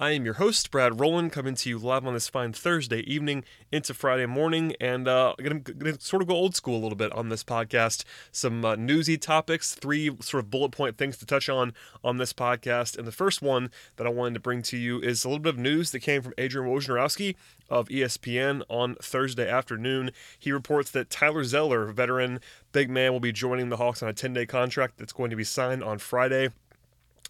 I 0.00 0.12
am 0.12 0.24
your 0.24 0.34
host, 0.34 0.70
Brad 0.70 1.00
Rowland, 1.00 1.32
coming 1.32 1.56
to 1.56 1.68
you 1.68 1.76
live 1.76 2.06
on 2.06 2.14
this 2.14 2.28
fine 2.28 2.52
Thursday 2.52 3.00
evening 3.00 3.42
into 3.72 3.92
Friday 3.92 4.26
morning, 4.26 4.74
and 4.80 5.08
uh, 5.08 5.34
I'm 5.36 5.44
going 5.62 5.64
to 5.64 6.00
sort 6.00 6.22
of 6.22 6.28
go 6.28 6.36
old 6.36 6.54
school 6.54 6.76
a 6.76 6.82
little 6.84 6.94
bit 6.94 7.10
on 7.10 7.30
this 7.30 7.42
podcast. 7.42 8.04
Some 8.30 8.64
uh, 8.64 8.76
newsy 8.76 9.18
topics, 9.18 9.74
three 9.74 10.16
sort 10.20 10.44
of 10.44 10.52
bullet 10.52 10.70
point 10.70 10.98
things 10.98 11.16
to 11.16 11.26
touch 11.26 11.48
on 11.48 11.72
on 12.04 12.18
this 12.18 12.32
podcast. 12.32 12.96
And 12.96 13.08
the 13.08 13.12
first 13.12 13.42
one 13.42 13.72
that 13.96 14.06
I 14.06 14.10
wanted 14.10 14.34
to 14.34 14.40
bring 14.40 14.62
to 14.62 14.76
you 14.76 15.00
is 15.00 15.24
a 15.24 15.28
little 15.28 15.42
bit 15.42 15.54
of 15.54 15.58
news 15.58 15.90
that 15.90 15.98
came 15.98 16.22
from 16.22 16.34
Adrian 16.38 16.72
Wojnarowski 16.72 17.34
of 17.68 17.88
ESPN 17.88 18.62
on 18.68 18.94
Thursday 19.02 19.50
afternoon. 19.50 20.12
He 20.38 20.52
reports 20.52 20.92
that 20.92 21.10
Tyler 21.10 21.42
Zeller, 21.42 21.86
veteran 21.86 22.38
big 22.70 22.88
man, 22.88 23.10
will 23.10 23.18
be 23.18 23.32
joining 23.32 23.68
the 23.68 23.78
Hawks 23.78 24.00
on 24.04 24.08
a 24.08 24.12
10 24.12 24.32
day 24.32 24.46
contract 24.46 24.98
that's 24.98 25.12
going 25.12 25.30
to 25.30 25.36
be 25.36 25.42
signed 25.42 25.82
on 25.82 25.98
Friday. 25.98 26.50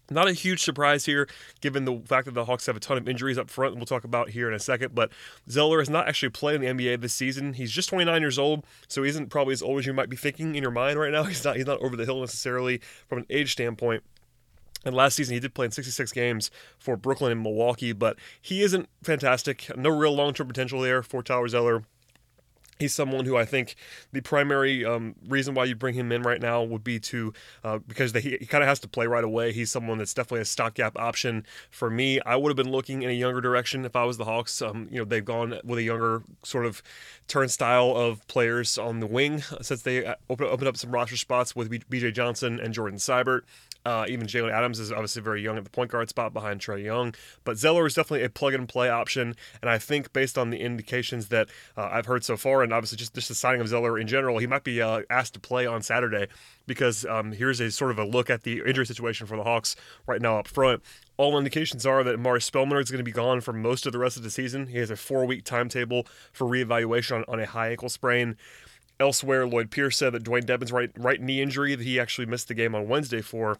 Not 0.09 0.27
a 0.27 0.33
huge 0.33 0.63
surprise 0.63 1.05
here, 1.05 1.27
given 1.61 1.85
the 1.85 2.01
fact 2.05 2.25
that 2.25 2.33
the 2.33 2.45
Hawks 2.45 2.65
have 2.65 2.75
a 2.75 2.79
ton 2.79 2.97
of 2.97 3.07
injuries 3.07 3.37
up 3.37 3.49
front, 3.49 3.75
we'll 3.75 3.85
talk 3.85 4.03
about 4.03 4.29
here 4.29 4.47
in 4.47 4.53
a 4.53 4.59
second. 4.59 4.95
But 4.95 5.11
Zeller 5.49 5.79
has 5.79 5.89
not 5.89 6.07
actually 6.07 6.29
played 6.29 6.61
in 6.61 6.77
the 6.77 6.83
NBA 6.83 7.01
this 7.01 7.13
season. 7.13 7.53
He's 7.53 7.71
just 7.71 7.89
29 7.89 8.21
years 8.21 8.39
old, 8.39 8.65
so 8.87 9.03
he 9.03 9.09
isn't 9.09 9.29
probably 9.29 9.53
as 9.53 9.61
old 9.61 9.79
as 9.79 9.85
you 9.85 9.93
might 9.93 10.09
be 10.09 10.17
thinking 10.17 10.55
in 10.55 10.61
your 10.63 10.71
mind 10.71 10.99
right 10.99 11.11
now. 11.11 11.23
He's 11.29 11.43
not. 11.43 11.57
He's 11.57 11.65
not 11.65 11.79
over 11.81 11.95
the 11.95 12.05
hill 12.05 12.19
necessarily 12.19 12.81
from 13.07 13.19
an 13.19 13.25
age 13.29 13.51
standpoint. 13.51 14.03
And 14.85 14.95
last 14.95 15.15
season, 15.15 15.33
he 15.33 15.39
did 15.39 15.53
play 15.53 15.65
in 15.65 15.71
66 15.71 16.11
games 16.13 16.51
for 16.77 16.95
Brooklyn 16.95 17.33
and 17.33 17.43
Milwaukee, 17.43 17.91
but 17.91 18.17
he 18.41 18.61
isn't 18.61 18.87
fantastic. 19.03 19.69
No 19.75 19.89
real 19.89 20.15
long 20.15 20.33
term 20.33 20.47
potential 20.47 20.81
there 20.81 21.03
for 21.03 21.21
Tyler 21.21 21.49
Zeller. 21.49 21.83
He's 22.79 22.95
someone 22.95 23.25
who 23.25 23.35
I 23.35 23.43
think 23.43 23.75
the 24.13 24.21
primary 24.21 24.85
um, 24.85 25.15
reason 25.27 25.53
why 25.53 25.65
you 25.65 25.75
bring 25.75 25.95
him 25.95 26.13
in 26.13 26.21
right 26.21 26.41
now 26.41 26.63
would 26.63 26.81
be 26.81 26.97
to 27.01 27.33
uh, 27.61 27.79
because 27.79 28.13
he, 28.13 28.37
he 28.39 28.45
kind 28.45 28.63
of 28.63 28.69
has 28.69 28.79
to 28.79 28.87
play 28.87 29.05
right 29.05 29.23
away. 29.23 29.51
He's 29.51 29.69
someone 29.69 29.97
that's 29.97 30.13
definitely 30.13 30.43
a 30.43 30.45
stopgap 30.45 30.97
option 30.97 31.45
for 31.69 31.89
me. 31.89 32.21
I 32.21 32.37
would 32.37 32.49
have 32.49 32.55
been 32.55 32.71
looking 32.71 33.01
in 33.01 33.09
a 33.09 33.13
younger 33.13 33.41
direction 33.41 33.83
if 33.83 33.97
I 33.97 34.05
was 34.05 34.17
the 34.17 34.23
Hawks. 34.23 34.61
Um, 34.61 34.87
you 34.89 34.99
know, 34.99 35.03
they've 35.03 35.25
gone 35.25 35.59
with 35.65 35.79
a 35.79 35.83
younger 35.83 36.23
sort 36.43 36.65
of 36.65 36.81
turnstile 37.27 37.97
of 37.97 38.25
players 38.27 38.77
on 38.77 39.01
the 39.01 39.07
wing 39.07 39.41
since 39.61 39.81
they 39.81 40.05
uh, 40.05 40.15
opened, 40.29 40.65
up 40.65 40.77
some 40.77 40.91
roster 40.91 41.17
spots 41.17 41.57
with 41.57 41.69
B.J. 41.89 42.11
Johnson 42.11 42.61
and 42.61 42.73
Jordan 42.73 42.97
Sibert. 42.97 43.41
Uh, 43.85 44.05
even 44.09 44.27
Jalen 44.27 44.51
Adams 44.51 44.79
is 44.79 44.91
obviously 44.91 45.21
very 45.21 45.41
young 45.41 45.57
at 45.57 45.63
the 45.63 45.69
point 45.69 45.91
guard 45.91 46.09
spot 46.09 46.33
behind 46.33 46.59
Trae 46.59 46.83
Young, 46.83 47.15
but 47.43 47.57
Zeller 47.57 47.85
is 47.85 47.93
definitely 47.93 48.25
a 48.25 48.29
plug 48.29 48.53
and 48.53 48.67
play 48.67 48.89
option. 48.89 49.35
And 49.61 49.69
I 49.69 49.77
think 49.77 50.11
based 50.11 50.37
on 50.37 50.49
the 50.49 50.59
indications 50.59 51.29
that 51.29 51.47
uh, 51.77 51.89
I've 51.91 52.05
heard 52.05 52.23
so 52.25 52.35
far, 52.35 52.61
and 52.61 52.73
obviously 52.73 52.97
just, 52.97 53.13
just 53.13 53.29
the 53.29 53.35
signing 53.35 53.61
of 53.61 53.69
Zeller 53.69 53.97
in 53.97 54.07
general, 54.07 54.37
he 54.37 54.47
might 54.47 54.63
be 54.63 54.81
uh, 54.81 55.01
asked 55.09 55.33
to 55.35 55.39
play 55.39 55.65
on 55.65 55.81
Saturday 55.81 56.27
because 56.67 57.05
um, 57.05 57.31
here's 57.31 57.59
a 57.59 57.71
sort 57.71 57.91
of 57.91 57.97
a 57.97 58.05
look 58.05 58.29
at 58.29 58.43
the 58.43 58.61
injury 58.65 58.85
situation 58.85 59.25
for 59.25 59.37
the 59.37 59.43
Hawks 59.43 59.75
right 60.05 60.21
now 60.21 60.37
up 60.39 60.47
front. 60.47 60.83
All 61.17 61.37
indications 61.37 61.85
are 61.85 62.03
that 62.03 62.15
Omari 62.15 62.41
Spellman 62.41 62.77
is 62.77 62.91
going 62.91 62.99
to 62.99 63.03
be 63.03 63.11
gone 63.11 63.41
for 63.41 63.53
most 63.53 63.85
of 63.85 63.91
the 63.91 63.99
rest 63.99 64.17
of 64.17 64.23
the 64.23 64.29
season. 64.29 64.67
He 64.67 64.77
has 64.77 64.91
a 64.91 64.95
four 64.95 65.25
week 65.25 65.43
timetable 65.45 66.05
for 66.31 66.47
reevaluation 66.47 67.17
on, 67.17 67.25
on 67.27 67.39
a 67.39 67.45
high 67.45 67.71
ankle 67.71 67.89
sprain. 67.89 68.37
Elsewhere, 68.99 69.47
Lloyd 69.47 69.71
Pierce 69.71 69.95
said 69.95 70.11
that 70.13 70.25
Dewayne 70.25 70.45
Dedmon's 70.45 70.73
right 70.73 70.91
right 70.97 71.21
knee 71.21 71.41
injury 71.41 71.73
that 71.73 71.85
he 71.85 71.99
actually 71.99 72.25
missed 72.25 72.49
the 72.49 72.53
game 72.53 72.75
on 72.75 72.89
Wednesday 72.89 73.21
for 73.21 73.57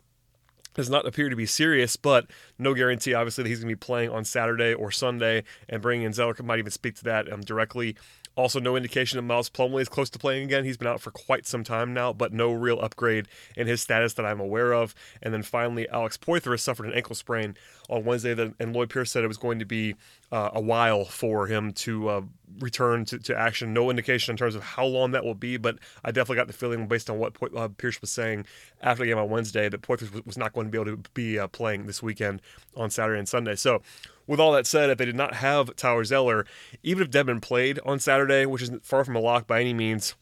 does 0.74 0.90
not 0.90 1.06
appear 1.06 1.30
to 1.30 1.36
be 1.36 1.46
serious, 1.46 1.96
but 1.96 2.28
no 2.58 2.74
guarantee, 2.74 3.14
obviously, 3.14 3.44
that 3.44 3.50
he's 3.50 3.60
going 3.60 3.70
to 3.70 3.76
be 3.76 3.80
playing 3.80 4.10
on 4.10 4.24
Saturday 4.24 4.74
or 4.74 4.92
Sunday. 4.92 5.44
And 5.68 5.82
bringing 5.82 6.06
in 6.06 6.14
Zeller 6.14 6.36
might 6.44 6.60
even 6.60 6.72
speak 6.72 6.96
to 6.96 7.04
that 7.06 7.32
um, 7.32 7.42
directly. 7.42 7.96
Also, 8.40 8.58
no 8.58 8.78
indication 8.78 9.18
that 9.18 9.24
Miles 9.24 9.50
Plumlee 9.50 9.82
is 9.82 9.90
close 9.90 10.10
to 10.12 10.18
playing 10.18 10.46
again. 10.46 10.64
He's 10.64 10.78
been 10.78 10.88
out 10.88 11.02
for 11.02 11.12
quite 11.12 11.46
some 11.46 11.62
time 11.62 11.94
now, 11.94 12.14
but 12.14 12.32
no 12.32 12.54
real 12.54 12.80
upgrade 12.80 13.28
in 13.58 13.68
his 13.68 13.82
status 13.82 14.14
that 14.14 14.26
I'm 14.26 14.40
aware 14.40 14.72
of. 14.72 14.96
And 15.22 15.34
then 15.34 15.44
finally, 15.44 15.90
Alex 15.90 16.16
Poythress 16.16 16.62
suffered 16.62 16.86
an 16.86 16.94
ankle 16.94 17.16
sprain 17.16 17.58
on 17.90 18.06
Wednesday, 18.06 18.34
that, 18.34 18.54
and 18.58 18.74
Lloyd 18.74 18.92
Pierce 18.92 19.12
said 19.12 19.26
it 19.26 19.28
was 19.28 19.38
going 19.38 19.60
to 19.60 19.66
be 19.66 19.94
uh, 20.32 20.52
a 20.54 20.62
while 20.62 21.04
for 21.04 21.48
him 21.48 21.74
to 21.74 22.08
uh, 22.08 22.22
return 22.60 23.04
to, 23.06 23.20
to, 23.20 23.38
action. 23.38 23.74
No 23.74 23.90
indication 23.90 24.32
in 24.32 24.38
terms 24.38 24.56
of 24.56 24.64
how 24.64 24.86
long 24.86 25.12
that 25.12 25.26
will 25.26 25.36
be, 25.36 25.58
but 25.58 25.78
I 26.06 26.12
definitely 26.12 26.38
got 26.38 26.48
the 26.48 26.54
feeling, 26.54 26.88
based 26.88 27.10
on 27.10 27.20
what 27.20 27.36
uh, 27.54 27.68
Pierce 27.78 28.00
was 28.00 28.10
saying 28.10 28.46
after 28.82 29.04
the 29.04 29.10
game 29.10 29.18
on 29.18 29.30
Wednesday, 29.30 29.68
that 29.68 29.82
Poythress 29.82 30.14
was, 30.14 30.26
was 30.26 30.38
not 30.38 30.54
going 30.54 30.68
to 30.68 30.72
be 30.72 30.78
able 30.78 30.96
to 30.96 31.10
be 31.14 31.38
uh, 31.38 31.48
playing 31.48 31.88
this 31.88 32.02
weekend 32.02 32.42
on 32.78 32.90
Saturday 32.90 33.20
and 33.20 33.28
Sunday. 33.28 33.56
So, 33.56 33.82
with 34.30 34.40
all 34.40 34.52
that 34.52 34.68
said, 34.68 34.92
if 34.92 35.00
they 35.00 35.06
did 35.06 35.16
not 35.16 35.34
have 35.34 35.76
Tyler 35.76 36.04
Zeller, 36.06 36.46
even 36.84 37.02
if 37.02 37.10
Dedmon 37.10 37.42
played 37.42 37.80
on 37.84 38.00
Saturday, 38.00 38.46
which 38.46 38.62
is 38.62 38.70
far 38.84 39.04
from 39.04 39.16
a 39.16 39.20
lock 39.20 39.48
by 39.48 39.60
any 39.60 39.74
means, 39.74 40.14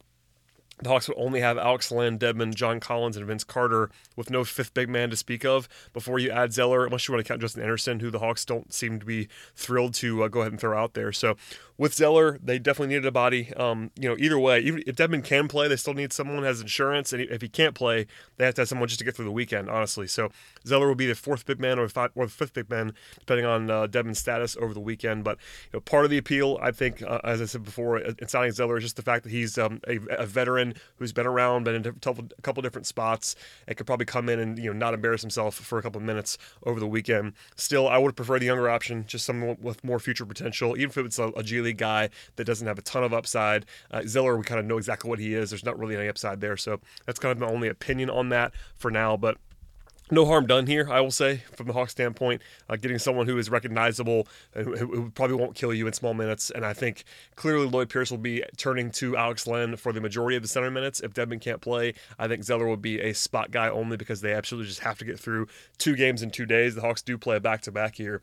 the 0.79 0.89
Hawks 0.89 1.07
would 1.07 1.17
only 1.17 1.39
have 1.39 1.57
Alex 1.57 1.91
Len, 1.91 2.19
Dedmon, 2.19 2.53
John 2.53 2.79
Collins, 2.79 3.17
and 3.17 3.25
Vince 3.25 3.43
Carter 3.43 3.89
with 4.15 4.29
no 4.29 4.43
fifth 4.43 4.73
big 4.73 4.89
man 4.89 5.09
to 5.09 5.15
speak 5.15 5.43
of 5.43 5.67
before 5.91 6.19
you 6.19 6.29
add 6.29 6.53
Zeller, 6.53 6.85
unless 6.85 7.07
you 7.07 7.13
want 7.13 7.25
to 7.25 7.27
count 7.27 7.41
Justin 7.41 7.63
Anderson, 7.63 7.99
who 7.99 8.11
the 8.11 8.19
Hawks 8.19 8.45
don't 8.45 8.71
seem 8.71 8.99
to 8.99 9.05
be 9.05 9.27
thrilled 9.55 9.95
to 9.95 10.23
uh, 10.23 10.27
go 10.27 10.41
ahead 10.41 10.51
and 10.51 10.61
throw 10.61 10.77
out 10.77 10.93
there. 10.93 11.11
So 11.11 11.35
with 11.77 11.93
Zeller, 11.93 12.39
they 12.43 12.59
definitely 12.59 12.95
needed 12.95 13.07
a 13.07 13.11
body. 13.11 13.53
Um, 13.55 13.91
you 13.95 14.09
know, 14.09 14.15
either 14.19 14.37
way, 14.37 14.59
even 14.59 14.83
if 14.85 14.95
Dedmon 14.95 15.23
can 15.23 15.47
play, 15.47 15.67
they 15.67 15.75
still 15.75 15.93
need 15.93 16.11
someone 16.13 16.37
who 16.37 16.43
has 16.43 16.61
insurance, 16.61 17.13
and 17.13 17.21
if 17.21 17.41
he 17.41 17.49
can't 17.49 17.75
play, 17.75 18.07
they 18.37 18.45
have 18.45 18.55
to 18.55 18.61
have 18.61 18.69
someone 18.69 18.87
just 18.87 18.99
to 18.99 19.05
get 19.05 19.15
through 19.15 19.25
the 19.25 19.31
weekend. 19.31 19.69
Honestly, 19.69 20.07
so 20.07 20.29
Zeller 20.65 20.87
will 20.87 20.95
be 20.95 21.07
the 21.07 21.15
fourth 21.15 21.45
big 21.45 21.59
man 21.59 21.79
or, 21.79 21.87
five, 21.87 22.11
or 22.15 22.25
the 22.25 22.31
fifth 22.31 22.53
big 22.53 22.69
man, 22.69 22.93
depending 23.19 23.45
on 23.45 23.69
uh, 23.69 23.87
Dedmon's 23.87 24.19
status 24.19 24.57
over 24.59 24.73
the 24.73 24.79
weekend. 24.79 25.23
But 25.23 25.37
you 25.71 25.77
know, 25.77 25.81
part 25.81 26.05
of 26.05 26.11
the 26.11 26.17
appeal, 26.17 26.57
I 26.61 26.71
think, 26.71 27.01
uh, 27.03 27.19
as 27.23 27.41
I 27.41 27.45
said 27.45 27.63
before, 27.63 27.99
in 27.99 28.27
signing 28.27 28.51
Zeller 28.51 28.77
is 28.77 28.83
just 28.83 28.95
the 28.95 29.01
fact 29.01 29.23
that 29.23 29.31
he's 29.31 29.57
um, 29.57 29.79
a, 29.87 29.99
a, 30.09 30.25
veteran 30.25 30.66
who's 30.97 31.13
been 31.13 31.27
around, 31.27 31.63
been 31.63 31.75
in 31.75 31.85
a 31.85 32.41
couple 32.41 32.61
different 32.61 32.87
spots, 32.87 33.35
and 33.67 33.77
could 33.77 33.85
probably 33.85 34.05
come 34.05 34.29
in 34.29 34.39
and 34.39 34.57
you 34.57 34.71
know 34.71 34.77
not 34.77 34.93
embarrass 34.93 35.21
himself 35.21 35.55
for 35.55 35.77
a 35.77 35.81
couple 35.81 36.01
minutes 36.01 36.37
over 36.63 36.79
the 36.79 36.87
weekend. 36.87 37.33
Still, 37.55 37.87
I 37.87 37.97
would 37.97 38.15
prefer 38.15 38.39
the 38.39 38.45
younger 38.45 38.69
option, 38.69 39.05
just 39.07 39.25
someone 39.25 39.57
with 39.61 39.83
more 39.83 39.99
future 39.99 40.25
potential, 40.25 40.77
even 40.77 40.89
if 40.89 40.97
it's 40.97 41.19
a, 41.19 41.27
a 41.35 41.43
G 41.43 41.61
League 41.61 41.77
guy 41.77 42.09
that 42.35 42.45
doesn't 42.45 42.67
have 42.67 42.77
a 42.77 42.81
ton 42.81 43.03
of 43.03 43.13
upside. 43.13 43.65
Uh, 43.91 44.01
Zeller, 44.05 44.37
we 44.37 44.43
kind 44.43 44.59
of 44.59 44.65
know 44.65 44.77
exactly 44.77 45.09
what 45.09 45.19
he 45.19 45.33
is. 45.33 45.49
There's 45.49 45.65
not 45.65 45.77
really 45.77 45.95
any 45.95 46.07
upside 46.07 46.41
there, 46.41 46.57
so 46.57 46.79
that's 47.05 47.19
kind 47.19 47.31
of 47.31 47.39
my 47.39 47.47
only 47.47 47.67
opinion 47.67 48.09
on 48.09 48.29
that 48.29 48.53
for 48.75 48.91
now. 48.91 49.17
But 49.17 49.37
no 50.11 50.25
harm 50.25 50.47
done 50.47 50.67
here, 50.67 50.87
I 50.89 51.01
will 51.01 51.11
say, 51.11 51.43
from 51.53 51.67
the 51.67 51.73
Hawks 51.73 51.91
standpoint. 51.91 52.41
Uh, 52.69 52.75
getting 52.75 52.97
someone 52.97 53.27
who 53.27 53.37
is 53.37 53.49
recognizable, 53.49 54.27
who, 54.53 54.75
who, 54.75 55.09
probably 55.11 55.35
won't 55.35 55.55
kill 55.55 55.73
you 55.73 55.87
in 55.87 55.93
small 55.93 56.13
minutes. 56.13 56.49
And 56.49 56.65
I 56.65 56.73
think 56.73 57.03
clearly 57.35 57.67
Lloyd 57.67 57.89
Pierce 57.89 58.11
will 58.11 58.17
be 58.17 58.43
turning 58.57 58.91
to 58.91 59.17
Alex 59.17 59.47
Len 59.47 59.75
for 59.75 59.91
the 59.91 60.01
majority 60.01 60.35
of 60.35 60.43
the 60.43 60.49
center 60.49 60.71
minutes. 60.71 60.99
If 60.99 61.13
Dedmon 61.13 61.41
can't 61.41 61.61
play, 61.61 61.93
I 62.17 62.27
think 62.27 62.43
Zeller 62.43 62.67
will 62.67 62.77
be 62.77 62.99
a 63.01 63.13
spot 63.13 63.51
guy 63.51 63.69
only 63.69 63.97
because 63.97 64.21
they 64.21 64.33
absolutely 64.33 64.69
just 64.69 64.81
have 64.81 64.97
to 64.99 65.05
get 65.05 65.19
through 65.19 65.47
two 65.77 65.95
games 65.95 66.21
in 66.21 66.31
two 66.31 66.45
days. 66.45 66.75
The 66.75 66.81
Hawks 66.81 67.01
do 67.01 67.17
play 67.17 67.37
a 67.37 67.39
back 67.39 67.61
to 67.61 67.71
back 67.71 67.95
here 67.95 68.21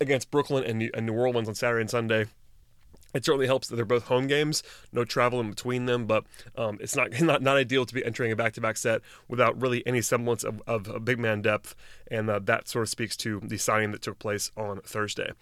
against 0.00 0.30
Brooklyn 0.30 0.90
and 0.94 1.06
New 1.06 1.14
Orleans 1.14 1.48
on 1.48 1.54
Saturday 1.54 1.82
and 1.82 1.90
Sunday. 1.90 2.26
It 3.18 3.24
certainly 3.24 3.46
helps 3.46 3.68
that 3.68 3.76
they're 3.76 3.84
both 3.84 4.04
home 4.04 4.28
games, 4.28 4.62
no 4.92 5.04
travel 5.04 5.40
in 5.40 5.50
between 5.50 5.86
them, 5.86 6.06
but 6.06 6.24
um, 6.56 6.78
it's 6.80 6.94
not, 6.94 7.10
not 7.20 7.42
not 7.42 7.56
ideal 7.56 7.84
to 7.84 7.94
be 7.94 8.04
entering 8.04 8.32
a 8.32 8.36
back-to-back 8.36 8.76
set 8.76 9.00
without 9.26 9.60
really 9.60 9.84
any 9.86 10.00
semblance 10.00 10.44
of, 10.44 10.62
of 10.66 10.88
a 10.88 11.00
big 11.00 11.18
man 11.18 11.42
depth, 11.42 11.74
and 12.10 12.30
uh, 12.30 12.38
that 12.38 12.68
sort 12.68 12.84
of 12.84 12.88
speaks 12.88 13.16
to 13.18 13.40
the 13.42 13.58
signing 13.58 13.90
that 13.92 14.02
took 14.02 14.18
place 14.18 14.52
on 14.56 14.80
Thursday. 14.82 15.32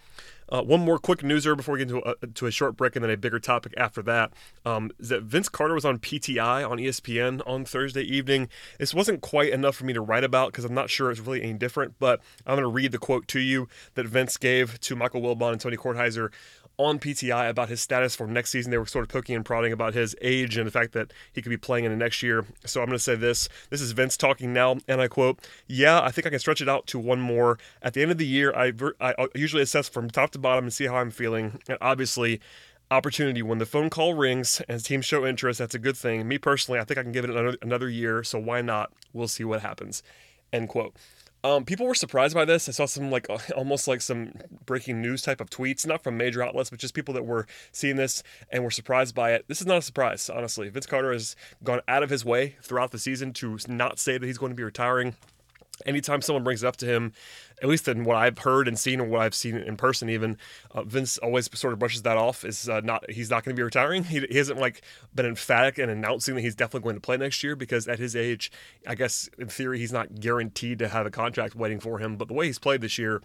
Uh, 0.49 0.61
one 0.61 0.79
more 0.79 0.97
quick 0.97 1.19
newser 1.19 1.57
before 1.57 1.73
we 1.73 1.79
get 1.79 1.89
into 1.89 2.09
a, 2.09 2.27
to 2.27 2.45
a 2.45 2.51
short 2.51 2.77
break 2.77 2.95
and 2.95 3.03
then 3.03 3.11
a 3.11 3.17
bigger 3.17 3.39
topic 3.39 3.73
after 3.75 4.01
that 4.01 4.31
um, 4.65 4.89
is 4.97 5.09
that 5.09 5.23
Vince 5.23 5.49
Carter 5.49 5.73
was 5.73 5.83
on 5.83 5.99
PTI 5.99 6.69
on 6.69 6.77
ESPN 6.77 7.41
on 7.45 7.65
Thursday 7.65 8.03
evening. 8.03 8.47
This 8.79 8.93
wasn't 8.93 9.21
quite 9.21 9.51
enough 9.51 9.75
for 9.75 9.83
me 9.83 9.91
to 9.91 9.99
write 9.99 10.23
about 10.23 10.51
because 10.51 10.63
I'm 10.63 10.73
not 10.73 10.89
sure 10.89 11.11
it's 11.11 11.19
really 11.19 11.43
any 11.43 11.53
different, 11.53 11.95
but 11.99 12.21
I'm 12.45 12.55
going 12.55 12.63
to 12.63 12.67
read 12.67 12.93
the 12.93 12.97
quote 12.97 13.27
to 13.29 13.39
you 13.39 13.67
that 13.95 14.05
Vince 14.05 14.37
gave 14.37 14.79
to 14.81 14.95
Michael 14.95 15.21
Wilbon 15.21 15.51
and 15.51 15.59
Tony 15.59 15.75
Kornheiser 15.75 16.31
on 16.77 16.99
PTI 16.99 17.49
about 17.49 17.69
his 17.69 17.81
status 17.81 18.15
for 18.15 18.27
next 18.27 18.51
season. 18.51 18.71
They 18.71 18.77
were 18.77 18.85
sort 18.85 19.03
of 19.03 19.09
poking 19.09 19.35
and 19.35 19.43
prodding 19.43 19.73
about 19.73 19.93
his 19.93 20.15
age 20.21 20.57
and 20.57 20.67
the 20.67 20.71
fact 20.71 20.93
that 20.93 21.11
he 21.33 21.41
could 21.41 21.49
be 21.49 21.57
playing 21.57 21.85
in 21.85 21.91
the 21.91 21.97
next 21.97 22.21
year. 22.21 22.45
So 22.65 22.81
I'm 22.81 22.87
going 22.87 22.97
to 22.97 23.03
say 23.03 23.15
this. 23.15 23.49
This 23.69 23.81
is 23.81 23.91
Vince 23.91 24.15
talking 24.15 24.53
now, 24.53 24.77
and 24.87 25.01
I 25.01 25.07
quote, 25.07 25.39
Yeah, 25.67 26.01
I 26.01 26.11
think 26.11 26.27
I 26.27 26.29
can 26.29 26.39
stretch 26.39 26.61
it 26.61 26.69
out 26.69 26.87
to 26.87 26.99
one 26.99 27.19
more. 27.19 27.57
At 27.81 27.93
the 27.93 28.01
end 28.01 28.11
of 28.11 28.17
the 28.17 28.27
year, 28.27 28.53
I, 28.55 28.73
I 28.99 29.27
usually 29.35 29.63
assess 29.63 29.89
from 29.89 30.09
top 30.09 30.31
to 30.31 30.39
bottom 30.39 30.65
and 30.65 30.73
see 30.73 30.85
how 30.85 30.97
I'm 30.97 31.11
feeling. 31.11 31.59
And 31.67 31.77
obviously, 31.81 32.39
opportunity 32.91 33.41
when 33.41 33.57
the 33.57 33.65
phone 33.65 33.89
call 33.89 34.13
rings 34.13 34.61
and 34.69 34.83
teams 34.83 35.05
show 35.05 35.25
interest, 35.25 35.59
that's 35.59 35.75
a 35.75 35.79
good 35.79 35.97
thing. 35.97 36.27
Me 36.27 36.37
personally, 36.37 36.79
I 36.79 36.83
think 36.83 36.97
I 36.97 37.03
can 37.03 37.11
give 37.11 37.23
it 37.23 37.31
another, 37.31 37.57
another 37.61 37.89
year, 37.89 38.23
so 38.23 38.39
why 38.39 38.61
not? 38.61 38.91
We'll 39.13 39.27
see 39.27 39.43
what 39.43 39.61
happens. 39.61 40.03
End 40.53 40.69
quote. 40.69 40.95
Um, 41.43 41.65
people 41.65 41.85
were 41.85 41.95
surprised 41.95 42.33
by 42.33 42.45
this. 42.45 42.67
I 42.67 42.71
saw 42.71 42.85
some 42.85 43.11
like 43.11 43.27
almost 43.55 43.87
like 43.87 44.01
some 44.01 44.33
breaking 44.65 45.01
news 45.01 45.21
type 45.21 45.39
of 45.39 45.49
tweets, 45.49 45.85
not 45.85 46.03
from 46.03 46.17
major 46.17 46.43
outlets, 46.43 46.69
but 46.69 46.79
just 46.79 46.93
people 46.93 47.13
that 47.13 47.25
were 47.25 47.47
seeing 47.71 47.95
this 47.95 48.23
and 48.51 48.63
were 48.63 48.71
surprised 48.71 49.15
by 49.15 49.33
it. 49.33 49.45
This 49.47 49.61
is 49.61 49.67
not 49.67 49.77
a 49.77 49.81
surprise, 49.81 50.29
honestly. 50.29 50.69
Vince 50.69 50.85
Carter 50.85 51.13
has 51.13 51.35
gone 51.63 51.81
out 51.87 52.03
of 52.03 52.09
his 52.09 52.25
way 52.25 52.55
throughout 52.61 52.91
the 52.91 52.99
season 52.99 53.33
to 53.33 53.57
not 53.67 53.99
say 53.99 54.17
that 54.17 54.25
he's 54.25 54.37
going 54.37 54.51
to 54.51 54.55
be 54.55 54.63
retiring 54.63 55.15
anytime 55.85 56.21
someone 56.21 56.43
brings 56.43 56.63
it 56.63 56.67
up 56.67 56.77
to 56.77 56.85
him, 56.85 57.13
at 57.61 57.69
least 57.69 57.87
in 57.87 58.03
what 58.03 58.17
I've 58.17 58.37
heard 58.39 58.67
and 58.67 58.77
seen 58.77 58.99
or 58.99 59.05
what 59.05 59.21
I've 59.21 59.33
seen 59.33 59.55
in 59.55 59.77
person, 59.77 60.09
even 60.09 60.37
uh, 60.71 60.83
Vince 60.83 61.17
always 61.17 61.49
sort 61.57 61.73
of 61.73 61.79
brushes 61.79 62.03
that 62.03 62.17
off. 62.17 62.45
Is 62.45 62.69
uh, 62.69 62.81
not 62.81 63.09
he's 63.09 63.29
not 63.29 63.43
going 63.43 63.55
to 63.55 63.59
be 63.59 63.63
retiring. 63.63 64.03
He, 64.03 64.25
he, 64.29 64.37
hasn't 64.37 64.59
like 64.59 64.81
been 65.15 65.25
emphatic 65.25 65.79
in 65.79 65.89
announcing 65.89 66.35
that 66.35 66.41
he's 66.41 66.55
definitely 66.55 66.85
going 66.85 66.95
to 66.95 67.01
play 67.01 67.17
next 67.17 67.43
year 67.43 67.55
because 67.55 67.87
at 67.87 67.99
his 67.99 68.15
age, 68.15 68.51
I 68.85 68.95
guess 68.95 69.29
in 69.39 69.47
theory 69.47 69.79
he's 69.79 69.93
not 69.93 70.19
guaranteed 70.19 70.79
to 70.79 70.87
have 70.87 71.05
a 71.05 71.11
contract 71.11 71.55
waiting 71.55 71.79
for 71.79 71.99
him. 71.99 72.15
But 72.15 72.27
the 72.27 72.35
way 72.35 72.45
he's 72.45 72.59
played 72.59 72.81
this 72.81 72.97
year, 72.97 73.21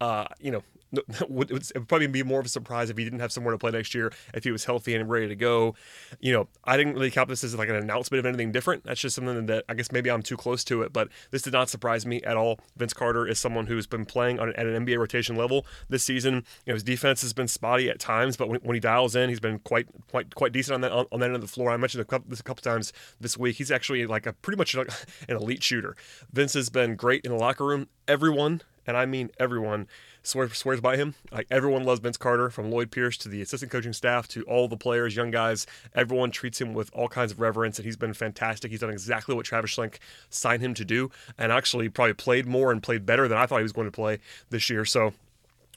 uh, 0.00 0.26
you 0.40 0.50
know, 0.50 0.62
it 0.92 1.30
would 1.30 1.88
probably 1.88 2.06
be 2.06 2.22
more 2.22 2.40
of 2.40 2.46
a 2.46 2.48
surprise 2.48 2.90
if 2.90 2.96
he 2.96 3.04
didn't 3.04 3.20
have 3.20 3.32
somewhere 3.32 3.52
to 3.52 3.58
play 3.58 3.70
next 3.70 3.94
year 3.94 4.12
if 4.34 4.44
he 4.44 4.50
was 4.50 4.64
healthy 4.64 4.94
and 4.94 5.08
ready 5.08 5.28
to 5.28 5.36
go. 5.36 5.74
You 6.20 6.32
know, 6.32 6.48
I 6.64 6.76
didn't 6.76 6.94
really 6.94 7.10
count 7.10 7.28
this 7.28 7.42
as 7.44 7.54
like 7.54 7.68
an 7.68 7.76
announcement 7.76 8.20
of 8.20 8.26
anything 8.26 8.52
different. 8.52 8.84
That's 8.84 9.00
just 9.00 9.16
something 9.16 9.46
that 9.46 9.64
I 9.68 9.74
guess 9.74 9.90
maybe 9.92 10.10
I'm 10.10 10.22
too 10.22 10.36
close 10.36 10.64
to 10.64 10.82
it, 10.82 10.92
but 10.92 11.08
this 11.30 11.42
did 11.42 11.52
not 11.52 11.68
surprise 11.68 12.06
me 12.06 12.22
at 12.22 12.36
all. 12.36 12.60
Vince 12.76 12.92
Carter 12.92 13.26
is 13.26 13.38
someone 13.38 13.66
who's 13.66 13.86
been 13.86 14.04
playing 14.04 14.38
on, 14.38 14.50
at 14.50 14.66
an 14.66 14.86
NBA 14.86 14.98
rotation 14.98 15.36
level 15.36 15.66
this 15.88 16.04
season. 16.04 16.44
You 16.64 16.72
know, 16.72 16.74
his 16.74 16.82
defense 16.82 17.22
has 17.22 17.32
been 17.32 17.48
spotty 17.48 17.90
at 17.90 17.98
times, 17.98 18.36
but 18.36 18.48
when, 18.48 18.60
when 18.60 18.74
he 18.74 18.80
dials 18.80 19.16
in, 19.16 19.28
he's 19.28 19.40
been 19.40 19.58
quite 19.60 19.86
quite 20.08 20.34
quite 20.34 20.52
decent 20.52 20.74
on 20.74 20.80
that 20.82 20.92
on, 20.92 21.06
on 21.10 21.20
that 21.20 21.26
end 21.26 21.34
of 21.34 21.40
the 21.40 21.48
floor. 21.48 21.70
I 21.70 21.76
mentioned 21.76 22.02
a 22.02 22.04
couple, 22.04 22.30
this 22.30 22.40
a 22.40 22.44
couple 22.44 22.62
times 22.62 22.92
this 23.20 23.36
week. 23.36 23.56
He's 23.56 23.70
actually 23.70 24.06
like 24.06 24.26
a 24.26 24.32
pretty 24.32 24.56
much 24.56 24.74
like 24.74 24.90
an 25.28 25.36
elite 25.36 25.62
shooter. 25.62 25.96
Vince 26.32 26.54
has 26.54 26.70
been 26.70 26.96
great 26.96 27.24
in 27.24 27.32
the 27.32 27.38
locker 27.38 27.64
room. 27.64 27.88
Everyone, 28.08 28.62
and 28.86 28.96
I 28.96 29.06
mean 29.06 29.30
everyone 29.38 29.88
swears, 30.26 30.56
swears 30.56 30.80
by 30.80 30.96
him. 30.96 31.14
Like 31.30 31.46
everyone 31.50 31.84
loves 31.84 32.00
Vince 32.00 32.16
Carter, 32.16 32.50
from 32.50 32.70
Lloyd 32.70 32.90
Pierce 32.90 33.16
to 33.18 33.28
the 33.28 33.42
assistant 33.42 33.70
coaching 33.70 33.92
staff 33.92 34.28
to 34.28 34.42
all 34.44 34.68
the 34.68 34.76
players, 34.76 35.16
young 35.16 35.30
guys. 35.30 35.66
Everyone 35.94 36.30
treats 36.30 36.60
him 36.60 36.74
with 36.74 36.90
all 36.92 37.08
kinds 37.08 37.32
of 37.32 37.40
reverence, 37.40 37.78
and 37.78 37.86
he's 37.86 37.96
been 37.96 38.14
fantastic. 38.14 38.70
He's 38.70 38.80
done 38.80 38.90
exactly 38.90 39.34
what 39.34 39.46
Travis 39.46 39.74
Schlenk 39.74 39.98
signed 40.28 40.62
him 40.62 40.74
to 40.74 40.84
do, 40.84 41.10
and 41.38 41.52
actually 41.52 41.88
probably 41.88 42.14
played 42.14 42.46
more 42.46 42.72
and 42.72 42.82
played 42.82 43.06
better 43.06 43.28
than 43.28 43.38
I 43.38 43.46
thought 43.46 43.58
he 43.58 43.62
was 43.62 43.72
going 43.72 43.86
to 43.86 43.92
play 43.92 44.18
this 44.50 44.68
year. 44.68 44.84
So 44.84 45.14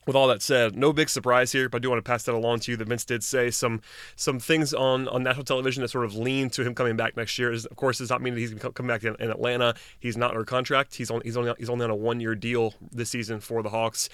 with 0.10 0.16
all 0.16 0.28
that 0.28 0.42
said, 0.42 0.76
no 0.76 0.92
big 0.92 1.08
surprise 1.08 1.52
here, 1.52 1.70
but 1.70 1.78
I 1.78 1.82
do 1.82 1.90
want 1.92 2.04
to 2.04 2.10
pass 2.10 2.24
that 2.24 2.34
along 2.34 2.62
to 2.62 2.72
you 2.72 2.78
that 2.78 2.88
Vince 2.88 3.06
did 3.06 3.24
say 3.24 3.52
some 3.52 3.80
some 4.16 4.40
things 4.40 4.74
on, 4.74 5.08
on 5.08 5.22
national 5.22 5.44
television 5.44 5.84
that 5.84 5.90
sort 5.90 6.04
of 6.04 6.16
lean 6.16 6.50
to 6.50 6.64
him 6.64 6.74
coming 6.74 6.96
back 6.96 7.16
next 7.16 7.38
year. 7.38 7.52
Is, 7.52 7.68
Of 7.68 7.78
course, 7.78 8.00
does 8.00 8.10
not 8.10 8.20
mean 8.20 8.34
that 8.34 8.40
he's 8.40 8.50
going 8.50 8.60
to 8.60 8.72
come 8.72 8.88
back 8.88 9.04
in, 9.04 9.16
in, 9.20 9.30
Atlanta. 9.30 9.76
He's 10.00 10.18
not 10.18 10.32
under 10.32 10.44
contract. 10.44 10.96
He's 10.96 11.12
on, 11.12 11.22
he's 11.24 11.38
only 11.38 11.54
he's 11.60 11.70
only 11.70 11.84
on 11.84 11.92
a 11.92 11.96
one 11.96 12.20
year 12.20 12.34
deal 12.34 12.74
this 12.92 13.12
season 13.12 13.40
for 13.40 13.62
the 13.62 13.70
Hawks. 13.70 14.10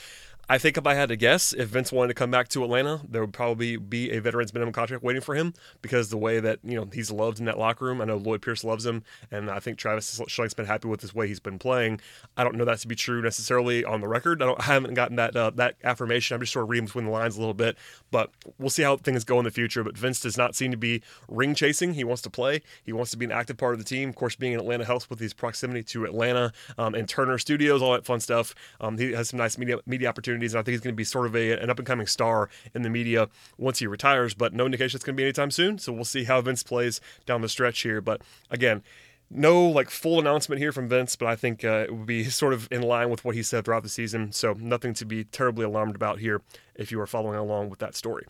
I 0.47 0.57
think 0.57 0.77
if 0.77 0.85
I 0.85 0.93
had 0.93 1.09
to 1.09 1.15
guess, 1.15 1.53
if 1.53 1.69
Vince 1.69 1.91
wanted 1.91 2.09
to 2.09 2.13
come 2.13 2.29
back 2.29 2.47
to 2.49 2.63
Atlanta, 2.63 3.01
there 3.07 3.21
would 3.21 3.33
probably 3.33 3.77
be 3.77 4.11
a 4.11 4.21
veterans 4.21 4.53
minimum 4.53 4.73
contract 4.73 5.03
waiting 5.03 5.21
for 5.21 5.33
him 5.33 5.53
because 5.81 6.09
the 6.09 6.17
way 6.17 6.39
that 6.39 6.59
you 6.63 6.75
know 6.75 6.87
he's 6.93 7.11
loved 7.11 7.39
in 7.39 7.45
that 7.45 7.57
locker 7.57 7.85
room. 7.85 8.01
I 8.01 8.05
know 8.05 8.17
Lloyd 8.17 8.41
Pierce 8.41 8.63
loves 8.63 8.85
him, 8.85 9.03
and 9.31 9.49
I 9.49 9.59
think 9.59 9.77
Travis 9.77 10.19
Schlenk's 10.27 10.53
been 10.53 10.65
happy 10.65 10.87
with 10.87 11.01
his 11.01 11.15
way 11.15 11.27
he's 11.27 11.39
been 11.39 11.57
playing. 11.57 11.99
I 12.37 12.43
don't 12.43 12.55
know 12.55 12.65
that 12.65 12.79
to 12.79 12.87
be 12.87 12.95
true 12.95 13.21
necessarily 13.21 13.83
on 13.83 14.01
the 14.01 14.07
record. 14.07 14.41
I, 14.43 14.53
I 14.57 14.63
haven't 14.63 14.93
gotten 14.93 15.15
that 15.15 15.35
uh, 15.35 15.51
that 15.55 15.75
affirmation. 15.83 16.35
I'm 16.35 16.41
just 16.41 16.53
sort 16.53 16.63
of 16.63 16.69
reading 16.69 16.85
between 16.85 17.05
the 17.05 17.11
lines 17.11 17.37
a 17.37 17.39
little 17.39 17.53
bit, 17.53 17.77
but 18.11 18.29
we'll 18.59 18.69
see 18.69 18.83
how 18.83 18.97
things 18.97 19.23
go 19.23 19.39
in 19.39 19.45
the 19.45 19.51
future. 19.51 19.83
But 19.83 19.97
Vince 19.97 20.19
does 20.19 20.37
not 20.37 20.55
seem 20.55 20.71
to 20.71 20.77
be 20.77 21.01
ring 21.27 21.55
chasing. 21.55 21.95
He 21.95 22.03
wants 22.03 22.21
to 22.23 22.29
play. 22.29 22.61
He 22.83 22.93
wants 22.93 23.11
to 23.11 23.17
be 23.17 23.25
an 23.25 23.31
active 23.31 23.57
part 23.57 23.73
of 23.73 23.79
the 23.79 23.85
team. 23.85 24.09
Of 24.09 24.15
course, 24.15 24.35
being 24.35 24.53
in 24.53 24.59
Atlanta 24.59 24.85
helps 24.85 25.09
with 25.09 25.19
his 25.19 25.33
proximity 25.33 25.83
to 25.83 26.05
Atlanta 26.05 26.53
um, 26.77 26.93
and 26.93 27.09
Turner 27.09 27.37
Studios, 27.37 27.81
all 27.81 27.93
that 27.93 28.05
fun 28.05 28.19
stuff. 28.19 28.53
Um, 28.79 28.97
he 28.97 29.13
has 29.13 29.29
some 29.29 29.37
nice 29.37 29.57
media 29.57 29.79
media 29.85 30.07
opportunities, 30.09 30.34
and 30.35 30.59
I 30.59 30.63
think 30.63 30.73
he's 30.73 30.81
going 30.81 30.93
to 30.93 30.97
be 30.97 31.03
sort 31.03 31.25
of 31.25 31.35
a, 31.35 31.51
an 31.53 31.69
up 31.69 31.79
and 31.79 31.85
coming 31.85 32.07
star 32.07 32.49
in 32.73 32.81
the 32.81 32.89
media 32.89 33.29
once 33.57 33.79
he 33.79 33.87
retires, 33.87 34.33
but 34.33 34.53
no 34.53 34.65
indication 34.65 34.97
it's 34.97 35.03
going 35.03 35.15
to 35.15 35.17
be 35.17 35.23
anytime 35.23 35.51
soon. 35.51 35.77
So 35.77 35.93
we'll 35.93 36.05
see 36.05 36.25
how 36.25 36.41
Vince 36.41 36.63
plays 36.63 37.01
down 37.25 37.41
the 37.41 37.49
stretch 37.49 37.81
here. 37.81 38.01
But 38.01 38.21
again, 38.49 38.83
no 39.29 39.65
like 39.65 39.89
full 39.89 40.19
announcement 40.19 40.59
here 40.59 40.71
from 40.71 40.87
Vince, 40.87 41.15
but 41.15 41.27
I 41.27 41.35
think 41.35 41.63
uh, 41.63 41.85
it 41.87 41.95
would 41.95 42.05
be 42.05 42.23
sort 42.25 42.53
of 42.53 42.67
in 42.71 42.81
line 42.81 43.09
with 43.09 43.25
what 43.25 43.35
he 43.35 43.43
said 43.43 43.65
throughout 43.65 43.83
the 43.83 43.89
season. 43.89 44.31
So 44.31 44.53
nothing 44.53 44.93
to 44.95 45.05
be 45.05 45.23
terribly 45.23 45.65
alarmed 45.65 45.95
about 45.95 46.19
here 46.19 46.41
if 46.75 46.91
you 46.91 46.99
are 46.99 47.07
following 47.07 47.37
along 47.37 47.69
with 47.69 47.79
that 47.79 47.95
story. 47.95 48.25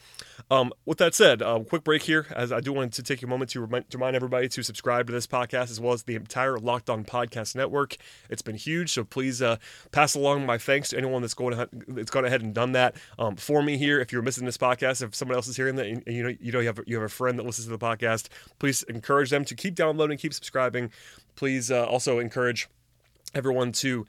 Um, 0.52 0.72
with 0.86 1.00
that 1.00 1.16
said, 1.16 1.42
uh, 1.42 1.60
quick 1.60 1.84
break 1.84 2.04
here, 2.04 2.28
as 2.36 2.52
I 2.52 2.60
do 2.60 2.72
want 2.74 2.94
to 2.94 3.04
take 3.04 3.24
a 3.24 3.28
moment 3.28 3.52
to 3.52 3.62
remind, 3.62 3.90
to 3.90 3.98
remind 3.98 4.16
everybody 4.16 4.48
to 4.50 4.64
subscribe 4.64 5.08
to 5.08 5.14
this 5.14 5.26
podcast 5.26 5.72
as 5.72 5.80
well 5.80 5.94
as 5.94 6.04
the 6.04 6.16
entire 6.16 6.58
Locked 6.58 6.90
On 6.90 7.04
Podcast 7.04 7.56
Network. 7.56 7.98
It's 8.30 8.42
been 8.42 8.56
huge, 8.56 8.92
so 8.92 9.04
please 9.04 9.42
uh, 9.42 9.58
pass 9.92 10.16
along 10.16 10.46
my 10.46 10.58
thanks 10.58 10.90
to 10.90 10.98
anyone 10.98 11.22
that's 11.22 11.34
going 11.34 11.58
that's 11.88 12.12
gone 12.12 12.26
ahead 12.26 12.42
and 12.42 12.54
done 12.54 12.74
that 12.74 12.96
um, 13.18 13.36
for 13.36 13.64
me 13.64 13.78
here. 13.78 14.00
If 14.00 14.12
you're 14.12 14.22
missing 14.22 14.46
this 14.46 14.58
podcast, 14.58 15.02
if 15.02 15.16
someone 15.16 15.36
else 15.36 15.48
is 15.48 15.56
hearing 15.56 15.76
that, 15.78 15.88
and, 15.88 16.04
you 16.06 16.24
know 16.24 16.36
you 16.40 16.52
know 16.52 16.60
you 16.60 16.68
have 16.68 16.80
you 16.86 16.96
have 16.96 17.06
a 17.06 17.10
friend 17.10 17.40
that 17.40 17.46
listens 17.46 17.66
to 17.66 17.72
the 17.72 17.80
podcast, 17.80 18.28
please 18.60 18.84
encourage 18.84 19.32
them 19.32 19.46
to 19.46 19.56
keep 19.56 19.76
downloading, 19.76 20.18
keep 20.18 20.34
subscribing. 20.34 20.85
Please 21.36 21.72
uh, 21.72 21.86
also 21.86 22.20
encourage 22.20 22.68
everyone 23.34 23.72
to 23.74 24.06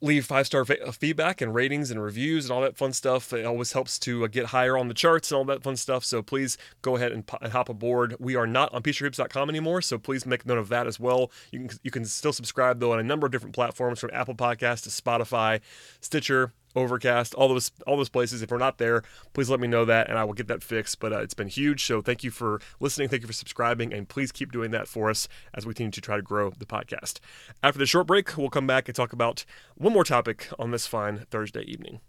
leave 0.00 0.26
five 0.26 0.46
star 0.46 0.64
uh, 0.84 0.92
feedback 0.92 1.40
and 1.40 1.54
ratings 1.54 1.90
and 1.90 2.02
reviews 2.02 2.44
and 2.44 2.52
all 2.52 2.60
that 2.60 2.76
fun 2.76 2.92
stuff. 2.92 3.32
It 3.32 3.44
always 3.44 3.72
helps 3.72 3.98
to 4.00 4.24
uh, 4.24 4.28
get 4.28 4.46
higher 4.46 4.76
on 4.76 4.88
the 4.88 4.94
charts 4.94 5.30
and 5.30 5.38
all 5.38 5.44
that 5.46 5.62
fun 5.62 5.76
stuff. 5.76 6.04
So 6.04 6.22
please 6.22 6.58
go 6.82 6.96
ahead 6.96 7.12
and, 7.12 7.28
hop 7.52 7.68
aboard. 7.68 8.16
We 8.18 8.36
are 8.36 8.46
not 8.46 8.72
on 8.74 8.82
PeachtreeHoops.com 8.82 9.48
anymore, 9.48 9.82
so 9.82 9.98
please 9.98 10.26
make 10.26 10.44
note 10.46 10.58
of 10.58 10.68
that 10.68 10.86
as 10.86 11.00
well. 11.00 11.30
You 11.50 11.60
can 11.60 11.78
you 11.82 11.90
can 11.90 12.04
still 12.04 12.32
subscribe 12.32 12.80
though 12.80 12.92
on 12.92 12.98
a 12.98 13.04
number 13.04 13.26
of 13.26 13.32
different 13.32 13.54
platforms 13.54 13.98
from 13.98 14.10
Apple 14.12 14.34
Podcasts 14.34 14.82
to 14.82 14.90
Spotify, 14.90 15.60
Stitcher, 16.00 16.52
Overcast, 16.76 17.34
all 17.34 17.48
those 17.48 17.72
all 17.86 17.96
those 17.96 18.10
places. 18.10 18.42
If 18.42 18.50
we're 18.50 18.58
not 18.58 18.78
there, 18.78 19.02
please 19.32 19.48
let 19.48 19.60
me 19.60 19.66
know 19.66 19.84
that, 19.86 20.08
and 20.08 20.18
I 20.18 20.24
will 20.24 20.34
get 20.34 20.46
that 20.48 20.62
fixed. 20.62 21.00
But 21.00 21.12
uh, 21.12 21.20
it's 21.20 21.34
been 21.34 21.48
huge, 21.48 21.84
so 21.84 22.02
thank 22.02 22.22
you 22.22 22.30
for 22.30 22.60
listening, 22.78 23.08
thank 23.08 23.22
you 23.22 23.26
for 23.26 23.32
subscribing, 23.32 23.92
and 23.92 24.08
please 24.08 24.30
keep 24.30 24.52
doing 24.52 24.70
that 24.72 24.86
for 24.86 25.08
us 25.08 25.26
as 25.54 25.64
we 25.64 25.72
continue 25.72 25.92
to 25.92 26.00
try 26.00 26.16
to 26.16 26.22
grow 26.22 26.50
the 26.50 26.66
podcast. 26.66 27.18
After 27.62 27.78
the 27.78 27.86
short 27.86 28.06
break, 28.06 28.36
we'll 28.36 28.50
come 28.50 28.66
back 28.66 28.88
and 28.88 28.94
talk 28.94 29.12
about 29.12 29.44
one 29.74 29.92
more 29.92 30.04
topic 30.04 30.48
on 30.58 30.70
this 30.70 30.86
fine 30.86 31.26
Thursday 31.30 31.62
evening. 31.62 32.00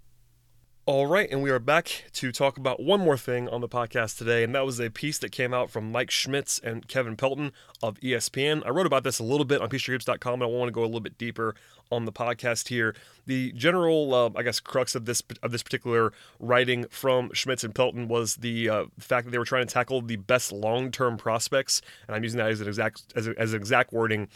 All 0.88 1.06
right, 1.06 1.28
and 1.30 1.44
we 1.44 1.50
are 1.50 1.60
back 1.60 2.06
to 2.13 2.31
talk 2.31 2.56
about 2.56 2.81
one 2.81 3.01
more 3.01 3.18
thing 3.18 3.50
on 3.50 3.60
the 3.60 3.68
podcast 3.68 4.18
today, 4.18 4.42
and 4.42 4.56
that 4.56 4.66
was 4.66 4.80
a 4.80 4.89
piece 4.89 5.18
that 5.18 5.34
came 5.34 5.54
out 5.54 5.69
from 5.69 5.92
Mike 5.92 6.10
Schmitz 6.10 6.60
and 6.60 6.88
Kevin 6.88 7.18
Pelton 7.18 7.51
of 7.84 8.00
ESPN. 8.00 8.66
I 8.66 8.69
wrote 8.69 8.86
about 8.86 9.04
this 9.04 9.19
a 9.19 9.24
little 9.24 9.44
bit 9.44 9.60
on 9.60 9.68
PeachtreeHoops.com, 9.68 10.36
and 10.36 10.44
I 10.44 10.45
want 10.45 10.69
to 10.69 10.72
go 10.72 10.84
a 10.84 10.86
little 10.86 11.01
bit 11.01 11.18
deeper 11.18 11.56
on 11.92 12.06
the 12.06 12.13
podcast 12.13 12.69
here. 12.69 12.95
The 13.25 13.51
general, 13.51 14.13
uh, 14.13 14.30
I 14.38 14.44
guess, 14.44 14.62
crux 14.62 14.95
of 14.95 15.04
this 15.04 15.22
of 15.44 15.51
this 15.51 15.62
particular 15.62 16.13
writing 16.39 16.86
from 16.89 17.31
Schmitz 17.34 17.66
and 17.66 17.75
Pelton 17.75 18.07
was 18.07 18.38
the 18.38 18.69
uh, 18.69 18.86
fact 18.98 19.25
that 19.25 19.32
they 19.32 19.39
were 19.39 19.44
trying 19.44 19.67
to 19.67 19.74
tackle 19.74 20.01
the 20.01 20.15
best 20.15 20.53
long 20.53 20.89
term 20.89 21.17
prospects, 21.17 21.82
and 22.08 22.15
I'm 22.15 22.24
using 22.24 22.38
that 22.38 22.50
as 22.50 22.62
an 22.62 22.67
exact 22.70 23.03
as, 23.13 23.27
a, 23.27 23.38
as 23.38 23.51
an 23.51 23.60
exact 23.60 23.91
wording 23.91 24.29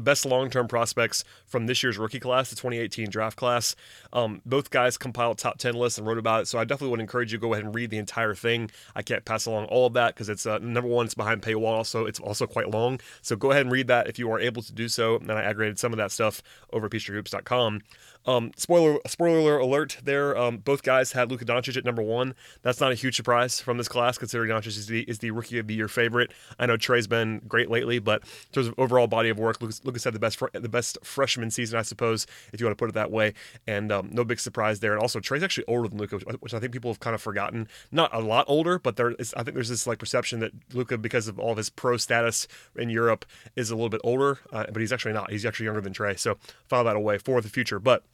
the 0.00 0.10
best 0.10 0.24
long 0.24 0.48
term 0.48 0.66
prospects 0.66 1.24
from 1.46 1.66
this 1.66 1.82
year's 1.82 1.98
rookie 1.98 2.20
class, 2.20 2.50
the 2.50 2.56
2018 2.56 3.10
draft 3.10 3.36
class. 3.36 3.76
Um, 4.12 4.40
both 4.46 4.70
guys 4.70 4.96
compiled 4.96 5.38
top 5.38 5.58
10 5.58 5.74
lists 5.74 5.98
and 5.98 6.06
wrote 6.06 6.18
about 6.18 6.42
it, 6.42 6.48
so 6.48 6.58
I 6.58 6.64
definitely 6.64 6.92
would 6.92 7.00
encourage 7.00 7.32
you 7.32 7.38
to 7.38 7.42
go 7.42 7.52
ahead 7.52 7.64
and 7.64 7.74
read 7.74 7.90
the 7.90 7.98
entire 7.98 8.34
thing. 8.34 8.70
I 8.94 9.02
can't 9.02 9.24
pass 9.24 9.46
along 9.46 9.66
all 9.66 9.86
of 9.86 9.92
that 9.92 10.14
because 10.14 10.28
it's 10.28 10.46
uh, 10.46 10.58
number 10.58 10.88
one, 10.88 11.04
it's 11.04 11.14
behind 11.14 11.42
paywall, 11.42 11.76
also 11.76 12.06
it's 12.06 12.18
also 12.18 12.46
quite 12.46 12.70
long. 12.70 13.00
So 13.22 13.36
go 13.36 13.50
ahead 13.50 13.62
and 13.62 13.72
read 13.72 13.88
that 13.88 14.08
if 14.08 14.18
you 14.18 14.30
are 14.32 14.40
able 14.40 14.62
to 14.62 14.72
do 14.72 14.88
so. 14.88 15.16
And 15.16 15.30
I 15.30 15.42
aggregated 15.42 15.78
some 15.78 15.92
of 15.92 15.98
that 15.98 16.10
stuff 16.10 16.42
over 16.72 16.88
at. 16.88 17.82
Um, 18.26 18.52
spoiler 18.56 18.98
spoiler 19.06 19.58
alert 19.58 19.98
there. 20.04 20.36
Um, 20.36 20.58
both 20.58 20.82
guys 20.82 21.12
had 21.12 21.30
Luka 21.30 21.44
Doncic 21.44 21.76
at 21.76 21.84
number 21.84 22.02
one. 22.02 22.34
That's 22.62 22.80
not 22.80 22.92
a 22.92 22.94
huge 22.94 23.16
surprise 23.16 23.60
from 23.60 23.78
this 23.78 23.88
class, 23.88 24.18
considering 24.18 24.50
Doncic 24.50 24.66
is 24.66 24.86
the, 24.86 25.02
is 25.02 25.20
the 25.20 25.30
rookie 25.30 25.58
of 25.58 25.66
the 25.66 25.74
year 25.74 25.88
favorite. 25.88 26.32
I 26.58 26.66
know 26.66 26.76
Trae's 26.76 27.06
been 27.06 27.40
great 27.48 27.70
lately, 27.70 27.98
but 27.98 28.22
in 28.22 28.52
terms 28.52 28.68
of 28.68 28.74
overall 28.78 29.06
body 29.06 29.30
of 29.30 29.38
work, 29.38 29.60
Luka's, 29.62 29.84
Luka's 29.84 30.04
had 30.04 30.12
the 30.12 30.18
best 30.18 30.38
the 30.52 30.68
best 30.68 30.98
freshman 31.02 31.50
season, 31.50 31.78
I 31.78 31.82
suppose, 31.82 32.26
if 32.52 32.60
you 32.60 32.66
want 32.66 32.76
to 32.76 32.82
put 32.82 32.90
it 32.90 32.94
that 32.94 33.10
way. 33.10 33.32
And 33.66 33.90
um, 33.90 34.10
no 34.12 34.22
big 34.22 34.38
surprise 34.38 34.80
there. 34.80 34.92
And 34.92 35.00
also, 35.00 35.18
Trae's 35.18 35.42
actually 35.42 35.64
older 35.66 35.88
than 35.88 35.98
Luka, 35.98 36.18
which 36.40 36.52
I 36.52 36.60
think 36.60 36.72
people 36.72 36.90
have 36.90 37.00
kind 37.00 37.14
of 37.14 37.22
forgotten. 37.22 37.68
Not 37.90 38.14
a 38.14 38.20
lot 38.20 38.44
older, 38.48 38.78
but 38.78 38.96
there 38.96 39.12
is, 39.12 39.32
I 39.34 39.42
think 39.42 39.54
there's 39.54 39.70
this 39.70 39.86
like 39.86 39.98
perception 39.98 40.40
that 40.40 40.52
Luka, 40.74 40.98
because 40.98 41.26
of 41.26 41.38
all 41.38 41.52
of 41.52 41.56
his 41.56 41.70
pro 41.70 41.96
status 41.96 42.46
in 42.76 42.90
Europe, 42.90 43.24
is 43.56 43.70
a 43.70 43.74
little 43.74 43.88
bit 43.88 44.02
older, 44.04 44.40
uh, 44.52 44.66
but 44.70 44.80
he's 44.80 44.92
actually 44.92 45.14
not. 45.14 45.30
He's 45.30 45.46
actually 45.46 45.66
younger 45.66 45.80
than 45.80 45.94
Trae. 45.94 46.18
So 46.18 46.36
file 46.68 46.84
that 46.84 46.96
away 46.96 47.16
for 47.16 47.40
the 47.40 47.48
future. 47.48 47.78
But 47.78 48.04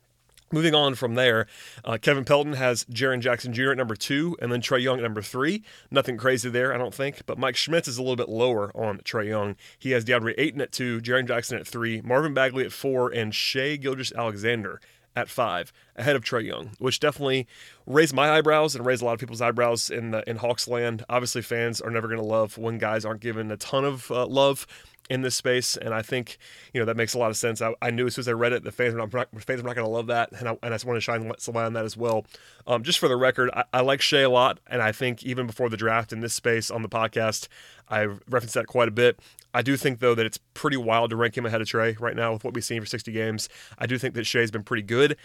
Moving 0.52 0.76
on 0.76 0.94
from 0.94 1.16
there, 1.16 1.48
uh, 1.84 1.98
Kevin 2.00 2.24
Pelton 2.24 2.52
has 2.52 2.84
Jaren 2.84 3.18
Jackson 3.20 3.52
Jr. 3.52 3.72
at 3.72 3.76
number 3.76 3.96
two, 3.96 4.36
and 4.40 4.52
then 4.52 4.60
Trae 4.60 4.80
Young 4.80 4.98
at 4.98 5.02
number 5.02 5.22
three. 5.22 5.64
Nothing 5.90 6.16
crazy 6.16 6.48
there, 6.48 6.72
I 6.72 6.78
don't 6.78 6.94
think. 6.94 7.26
But 7.26 7.36
Mike 7.36 7.56
Schmitz 7.56 7.88
is 7.88 7.98
a 7.98 8.02
little 8.02 8.16
bit 8.16 8.28
lower 8.28 8.70
on 8.76 8.98
Trae 8.98 9.26
Young. 9.26 9.56
He 9.76 9.90
has 9.90 10.04
DeAndre 10.04 10.34
Ayton 10.38 10.60
at 10.60 10.70
two, 10.70 11.00
Jaren 11.00 11.26
Jackson 11.26 11.58
at 11.58 11.66
three, 11.66 12.00
Marvin 12.00 12.32
Bagley 12.32 12.64
at 12.64 12.72
four, 12.72 13.10
and 13.10 13.34
Shai 13.34 13.74
Gilgeous-Alexander 13.74 14.80
at 15.16 15.28
five, 15.28 15.72
ahead 15.96 16.14
of 16.14 16.22
Trae 16.22 16.46
Young, 16.46 16.72
which 16.78 17.00
definitely 17.00 17.48
raised 17.86 18.14
my 18.14 18.30
eyebrows 18.30 18.76
and 18.76 18.84
raised 18.84 19.02
a 19.02 19.04
lot 19.06 19.14
of 19.14 19.18
people's 19.18 19.40
eyebrows 19.40 19.90
in 19.90 20.10
the, 20.10 20.28
in 20.28 20.36
Hawks 20.36 20.68
land. 20.68 21.04
Obviously, 21.08 21.42
fans 21.42 21.80
are 21.80 21.90
never 21.90 22.06
going 22.06 22.20
to 22.20 22.26
love 22.26 22.58
when 22.58 22.78
guys 22.78 23.04
aren't 23.04 23.20
given 23.20 23.50
a 23.50 23.56
ton 23.56 23.84
of 23.84 24.10
uh, 24.10 24.26
love 24.26 24.66
in 25.08 25.22
this 25.22 25.34
space, 25.34 25.76
and 25.76 25.94
I 25.94 26.02
think 26.02 26.38
you 26.72 26.80
know 26.80 26.84
that 26.86 26.96
makes 26.96 27.14
a 27.14 27.18
lot 27.18 27.30
of 27.30 27.36
sense. 27.36 27.62
I, 27.62 27.74
I 27.80 27.90
knew 27.90 28.06
as 28.06 28.14
soon 28.14 28.22
as 28.22 28.28
I 28.28 28.32
read 28.32 28.52
it, 28.52 28.64
the 28.64 28.72
fans 28.72 28.94
are 28.94 28.98
not 28.98 29.10
fans 29.10 29.60
are 29.60 29.64
not 29.64 29.74
going 29.74 29.86
to 29.86 29.92
love 29.92 30.08
that, 30.08 30.32
and 30.32 30.48
I, 30.48 30.56
and 30.62 30.72
I 30.72 30.76
just 30.76 30.84
want 30.84 30.96
to 30.96 31.00
shine 31.00 31.32
some 31.38 31.54
light 31.54 31.66
on 31.66 31.74
that 31.74 31.84
as 31.84 31.96
well. 31.96 32.26
Um, 32.66 32.82
just 32.82 32.98
for 32.98 33.08
the 33.08 33.16
record, 33.16 33.50
I, 33.54 33.64
I 33.72 33.80
like 33.80 34.00
Shai 34.00 34.20
a 34.20 34.30
lot, 34.30 34.58
and 34.66 34.82
I 34.82 34.92
think 34.92 35.24
even 35.24 35.46
before 35.46 35.68
the 35.68 35.76
draft 35.76 36.12
in 36.12 36.20
this 36.20 36.34
space 36.34 36.70
on 36.70 36.82
the 36.82 36.88
podcast, 36.88 37.48
I've 37.88 38.20
referenced 38.28 38.54
that 38.54 38.66
quite 38.66 38.88
a 38.88 38.92
bit. 38.92 39.20
I 39.54 39.62
do 39.62 39.76
think 39.78 40.00
though 40.00 40.14
that 40.14 40.26
it's 40.26 40.38
pretty 40.52 40.76
wild 40.76 41.10
to 41.10 41.16
rank 41.16 41.36
him 41.36 41.46
ahead 41.46 41.62
of 41.62 41.66
Trae 41.66 41.98
right 41.98 42.14
now 42.14 42.34
with 42.34 42.44
what 42.44 42.52
we've 42.52 42.64
seen 42.64 42.80
for 42.80 42.86
60 42.86 43.10
games. 43.10 43.48
I 43.78 43.86
do 43.86 43.96
think 43.96 44.14
that 44.14 44.26
Shai's 44.26 44.50
been 44.50 44.64
pretty 44.64 44.82
good. 44.82 45.16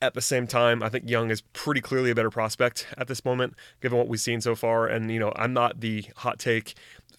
At 0.00 0.14
the 0.14 0.20
same 0.20 0.46
time, 0.46 0.80
I 0.82 0.88
think 0.88 1.10
Young 1.10 1.30
is 1.30 1.40
pretty 1.40 1.80
clearly 1.80 2.10
a 2.10 2.14
better 2.14 2.30
prospect 2.30 2.86
at 2.96 3.08
this 3.08 3.24
moment, 3.24 3.54
given 3.82 3.98
what 3.98 4.06
we've 4.06 4.20
seen 4.20 4.40
so 4.40 4.54
far. 4.54 4.86
And 4.86 5.10
you 5.10 5.18
know, 5.18 5.32
I'm 5.34 5.52
not 5.52 5.80
the 5.80 6.06
hot 6.16 6.38
take 6.38 6.74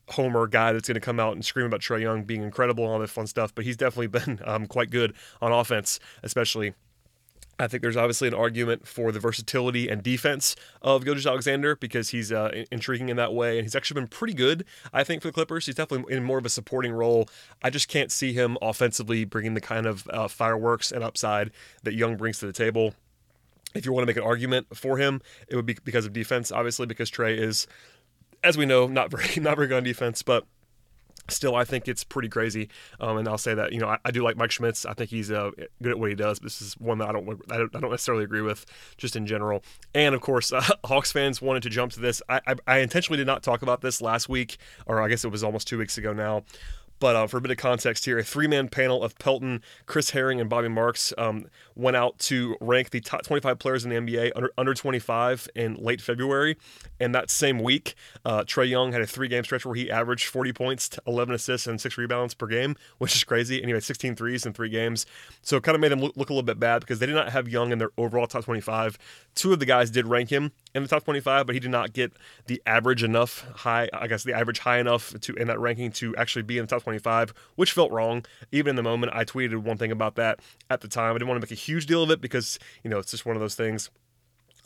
homer 0.10 0.48
guy 0.48 0.74
that's 0.74 0.88
going 0.88 0.95
to 0.95 1.01
come 1.01 1.19
out 1.19 1.33
and 1.33 1.43
scream 1.43 1.65
about 1.65 1.81
Trae 1.81 2.01
Young 2.01 2.24
being 2.24 2.43
incredible 2.43 2.83
and 2.83 2.93
all 2.93 3.00
this 3.00 3.12
fun 3.12 3.27
stuff, 3.27 3.53
but 3.53 3.65
he's 3.65 3.77
definitely 3.77 4.07
been 4.19 4.39
um, 4.45 4.65
quite 4.67 4.89
good 4.89 5.13
on 5.41 5.51
offense, 5.51 6.00
especially 6.24 6.74
I 7.62 7.67
think 7.67 7.83
there's 7.83 7.98
obviously 7.98 8.27
an 8.27 8.33
argument 8.33 8.88
for 8.88 9.12
the 9.12 9.19
versatility 9.19 9.88
and 9.88 10.01
defense 10.01 10.55
of 10.81 11.05
Gilgeous-Alexander 11.05 11.75
because 11.75 12.10
he's 12.10 12.31
uh, 12.31 12.63
intriguing 12.71 13.10
in 13.10 13.17
that 13.17 13.33
way, 13.33 13.60
and 13.60 13.65
he's 13.65 13.75
actually 13.75 14.01
been 14.01 14.07
pretty 14.07 14.33
good. 14.33 14.65
I 14.91 15.03
think 15.03 15.21
for 15.21 15.27
the 15.27 15.33
Clippers, 15.33 15.67
he's 15.67 15.75
definitely 15.75 16.15
in 16.15 16.24
more 16.24 16.39
of 16.39 16.45
a 16.45 16.50
supporting 16.50 16.91
role. 16.91 17.29
I 17.62 17.69
just 17.69 17.88
can't 17.88 18.12
see 18.12 18.33
him 18.33 18.57
offensively 18.63 19.25
bringing 19.25 19.53
the 19.53 19.62
kind 19.62 19.86
of 19.86 20.07
uh, 20.10 20.27
fireworks 20.27 20.91
and 20.91 21.03
upside 21.03 21.51
that 21.83 21.93
Young 21.93 22.17
brings 22.17 22.39
to 22.39 22.48
the 22.48 22.53
table. 22.53 22.95
If 23.75 23.86
you 23.86 23.93
want 23.93 24.03
to 24.03 24.07
make 24.07 24.17
an 24.17 24.24
argument 24.24 24.75
for 24.75 24.98
him, 24.98 25.21
it 25.48 25.55
would 25.55 25.67
be 25.67 25.77
because 25.83 26.05
of 26.05 26.13
defense, 26.13 26.51
obviously, 26.51 26.88
because 26.88 27.12
Trae 27.12 27.38
is, 27.38 27.67
as 28.43 28.57
we 28.57 28.65
know, 28.65 28.88
not 28.88 29.12
very 29.12 29.27
not 29.41 29.55
very 29.55 29.67
good 29.67 29.77
on 29.77 29.83
defense, 29.83 30.21
but 30.21 30.45
still 31.29 31.55
i 31.55 31.63
think 31.63 31.88
it's 31.88 32.03
pretty 32.03 32.27
crazy. 32.27 32.69
Um, 33.00 33.17
and 33.17 33.27
i'll 33.27 33.38
say 33.38 33.53
that 33.53 33.71
you 33.71 33.79
know 33.79 33.88
I, 33.88 33.98
I, 34.03 34.12
do 34.12 34.24
like 34.24 34.38
mike 34.38 34.51
schmitz. 34.51 34.86
I 34.86 34.93
think 34.93 35.10
he's 35.10 35.31
uh, 35.31 35.51
good 35.81 35.91
at 35.91 36.00
what 36.00 36.10
he 36.10 36.15
does 36.15 36.39
this 36.39 36.62
is 36.62 36.74
one 36.74 36.98
that 36.98 37.10
i 37.10 37.12
don't 37.12 37.27
i 37.50 37.57
don't, 37.57 37.75
I 37.75 37.79
don't 37.79 37.91
necessarily 37.91 38.24
agree 38.24 38.41
with 38.41 38.65
just 38.98 39.15
in 39.15 39.25
general. 39.25 39.63
And 39.93 40.13
of 40.15 40.21
course 40.21 40.51
uh, 40.53 40.63
hawks 40.83 41.12
fans 41.12 41.41
wanted 41.41 41.63
to 41.63 41.69
jump 41.69 41.91
to 41.93 42.00
this. 42.00 42.21
I, 42.27 42.41
I, 42.48 42.55
I 42.67 42.77
intentionally 42.79 43.17
did 43.17 43.27
not 43.27 43.43
talk 43.43 43.62
about 43.62 43.81
this 43.81 44.01
last 44.01 44.29
week 44.29 44.57
or 44.86 45.01
i 45.01 45.07
guess 45.07 45.24
it 45.24 45.29
was 45.29 45.43
almost 45.43 45.67
two 45.67 45.77
weeks 45.77 45.98
ago 45.98 46.13
now 46.13 46.43
but 47.01 47.15
uh, 47.15 47.25
for 47.25 47.38
a 47.38 47.41
bit 47.41 47.50
of 47.50 47.58
context 47.58 48.05
here, 48.05 48.20
a 48.20 48.24
three 48.24 48.48
man 48.48 48.70
panel 48.70 49.03
of 49.03 49.17
Pelton, 49.17 49.63
Chris 49.88 50.12
Herring, 50.12 50.39
and 50.39 50.48
Bobby 50.48 50.70
Marks 50.70 51.12
um, 51.17 51.48
went 51.75 51.98
out 51.98 52.20
to 52.20 52.55
rank 52.62 52.91
the 52.91 53.01
top 53.01 53.24
25 53.24 53.58
players 53.58 53.84
in 53.84 53.89
the 53.89 53.96
NBA 53.96 54.31
under, 54.36 54.51
under 54.55 54.75
25 54.75 55.50
in 55.55 55.74
late 55.75 56.00
February. 56.00 56.58
And 57.00 57.15
that 57.15 57.31
same 57.31 57.58
week, 57.58 57.96
uh, 58.24 58.43
Trae 58.43 58.70
Young 58.70 58.91
had 58.91 59.01
a 59.01 59.08
three 59.08 59.27
game 59.27 59.43
stretch 59.43 59.65
where 59.65 59.74
he 59.74 59.89
averaged 59.89 60.27
40 60.27 60.53
points, 60.53 60.91
11 61.08 61.34
assists, 61.34 61.65
and 61.65 61.81
six 61.81 61.98
rebounds 61.98 62.36
per 62.36 62.46
game, 62.46 62.75
which 63.00 63.15
is 63.15 63.24
crazy. 63.24 63.58
And 63.58 63.65
he 63.65 63.74
had 63.74 63.84
16 63.84 64.15
threes 64.15 64.46
in 64.46 64.53
three 64.53 64.70
games. 64.70 65.08
So 65.41 65.58
it 65.58 65.63
kind 65.63 65.74
of 65.74 65.81
made 65.81 65.91
them 65.91 66.01
look, 66.01 66.15
look 66.15 66.29
a 66.29 66.34
little 66.34 66.46
bit 66.46 66.60
bad 66.60 66.81
because 66.81 67.00
they 67.00 67.08
did 67.08 67.15
not 67.15 67.29
have 67.29 67.50
Young 67.50 67.72
in 67.72 67.79
their 67.79 67.89
overall 67.98 68.27
top 68.27 68.46
25. 68.46 69.00
Two 69.34 69.53
of 69.53 69.60
the 69.60 69.65
guys 69.65 69.89
did 69.89 70.05
rank 70.05 70.29
him 70.29 70.51
in 70.75 70.84
the 70.84 70.89
top 70.89 71.03
25, 71.03 71.48
but 71.48 71.55
he 71.55 71.60
did 71.60 71.72
not 71.72 71.93
get 71.93 72.13
the 72.46 72.62
average 72.67 73.03
enough 73.03 73.43
high, 73.55 73.89
I 73.91 74.05
guess 74.05 74.24
the 74.24 74.34
average 74.34 74.60
high 74.60 74.77
enough 74.77 75.20
to 75.20 75.34
in 75.34 75.48
that 75.48 75.60
ranking 75.60 75.91
to 75.93 76.15
actually 76.15 76.43
be 76.43 76.60
in 76.60 76.65
the 76.65 76.67
top 76.67 76.84
25, 76.84 76.90
which 77.55 77.71
felt 77.71 77.91
wrong. 77.91 78.25
Even 78.51 78.71
in 78.71 78.75
the 78.75 78.83
moment, 78.83 79.13
I 79.15 79.25
tweeted 79.25 79.57
one 79.57 79.77
thing 79.77 79.91
about 79.91 80.15
that 80.15 80.39
at 80.69 80.81
the 80.81 80.88
time. 80.88 81.12
I 81.12 81.13
didn't 81.13 81.27
want 81.27 81.41
to 81.41 81.45
make 81.45 81.51
a 81.51 81.62
huge 81.62 81.86
deal 81.86 82.03
of 82.03 82.12
it 82.12 82.21
because, 82.21 82.60
you 82.83 82.89
know, 82.89 83.00
it's 83.00 83.12
just 83.12 83.25
one 83.25 83.36
of 83.36 83.41
those 83.41 83.55
things. 83.55 83.89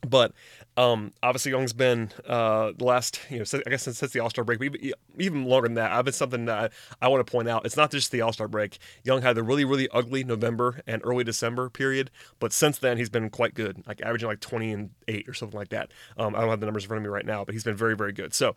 But 0.06 0.34
um, 0.78 1.14
obviously, 1.24 1.52
Young's 1.52 1.74
been 1.74 2.12
uh, 2.28 2.74
the 2.78 2.84
last, 2.84 3.20
you 3.30 3.40
know, 3.40 3.46
I 3.66 3.70
guess 3.70 3.84
since, 3.84 3.98
since 3.98 4.12
the 4.12 4.20
All 4.20 4.30
Star 4.30 4.44
break, 4.44 4.60
but 4.60 4.80
even, 5.18 5.46
longer 5.46 5.68
than 5.68 5.76
that. 5.76 5.92
I've 5.92 6.06
been 6.06 6.14
something 6.14 6.46
that 6.46 6.74
I, 7.02 7.06
I 7.06 7.08
want 7.10 7.26
to 7.26 7.32
point 7.32 7.48
out. 7.48 7.66
It's 7.66 7.78
not 7.78 7.92
just 7.92 8.12
the 8.12 8.22
All 8.22 8.34
Star 8.34 8.48
break. 8.48 8.78
Young 9.04 9.22
had 9.22 9.36
the 9.36 9.44
really, 9.44 9.66
really 9.66 9.90
ugly 9.90 10.24
November 10.24 10.82
and 10.86 11.02
early 11.04 11.24
December 11.24 11.70
period, 11.70 12.12
but 12.40 12.54
since 12.54 12.78
then 12.78 12.98
he's 12.98 13.10
been 13.10 13.30
quite 13.30 13.54
good, 13.54 13.84
like 13.88 14.02
averaging 14.02 14.30
like 14.30 14.42
20 14.42 14.72
and 14.72 14.90
eight 15.08 15.28
or 15.28 15.34
something 15.34 15.58
like 15.58 15.70
that. 15.70 15.92
Um, 16.18 16.36
I 16.36 16.42
don't 16.42 16.50
have 16.50 16.60
the 16.60 16.66
numbers 16.66 16.84
in 16.84 16.88
front 16.90 17.00
of 17.00 17.04
me 17.04 17.10
right 17.10 17.26
now, 17.26 17.44
but 17.44 17.54
he's 17.54 17.64
been 17.64 17.78
very, 17.78 17.96
very 17.96 18.12
good. 18.12 18.34
So 18.34 18.56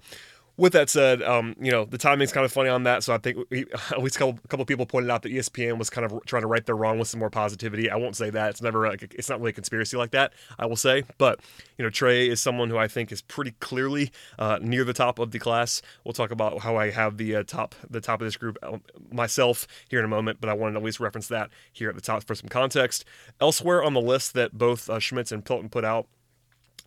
with 0.59 0.73
that 0.73 0.91
said, 0.91 1.23
um, 1.23 1.55
you 1.61 1.71
know, 1.71 1.85
the 1.85 1.97
timing's 1.97 2.33
kind 2.33 2.45
of 2.45 2.53
funny 2.53 2.69
on 2.69 2.83
that. 2.83 3.05
So 3.05 3.15
I 3.15 3.19
think 3.19 3.39
we, 3.49 3.65
at 3.91 4.03
least 4.03 4.17
a 4.17 4.19
couple, 4.19 4.41
a 4.45 4.49
couple 4.49 4.67
people 4.67 4.85
pointed 4.85 5.09
out 5.09 5.23
that 5.23 5.33
ESPN 5.33 5.79
was 5.79 5.89
kind 5.89 6.05
of 6.05 6.21
trying 6.27 6.43
to 6.43 6.49
right 6.49 6.67
their 6.67 6.77
wrong 6.77 6.99
with 6.99 7.09
some 7.09 7.21
more 7.21 7.31
positivity. 7.31 7.89
I 7.89 7.97
won't 7.97 8.17
say 8.17 8.29
that. 8.31 8.51
It's 8.51 8.61
never 8.61 8.87
like, 8.89 9.15
it's 9.17 9.29
not 9.29 9.39
really 9.39 9.51
a 9.51 9.55
conspiracy 9.55 9.97
like 9.97 10.11
that, 10.11 10.33
I 10.59 10.67
will 10.67 10.77
say. 10.77 11.05
But, 11.17 11.41
you 11.79 11.85
know, 11.85 11.91
Trae 11.91 12.29
is 12.29 12.41
someone 12.41 12.69
who 12.69 12.77
I 12.77 12.89
think 12.89 13.13
is 13.13 13.23
pretty 13.23 13.53
clearly 13.61 14.11
uh, 14.39 14.59
near 14.61 14.85
the 14.85 14.93
top 14.93 15.21
of 15.21 15.31
the 15.31 15.39
class. 15.39 15.81
We'll 16.05 16.13
talk 16.13 16.33
about 16.33 16.61
how 16.61 16.77
I 16.77 16.91
have 16.91 17.17
the 17.17 17.37
uh, 17.37 17.43
top, 17.45 17.77
the 17.89 18.01
top 18.01 18.21
of 18.21 18.27
this 18.27 18.37
group 18.37 18.59
uh, 18.63 18.79
myself 19.13 19.69
here 19.89 20.01
in 20.01 20.05
a 20.05 20.09
moment, 20.09 20.41
but 20.41 20.51
I 20.51 20.55
wanted 20.55 20.73
to 20.73 20.79
at 20.81 20.85
least 20.85 20.99
reference 20.99 21.29
that 21.29 21.51
here 21.73 21.89
at 21.89 21.95
the 21.95 22.01
top 22.01 22.25
for 22.25 22.35
some 22.35 22.49
context. 22.49 23.05
Elsewhere 23.41 23.85
on 23.85 23.95
the 23.95 24.01
list 24.01 24.35
that 24.35 24.59
both 24.59 24.91
uh, 24.91 24.99
Schmitz 24.99 25.31
and 25.31 25.45
Pelton 25.45 25.69
put 25.69 25.85
out, 25.85 26.09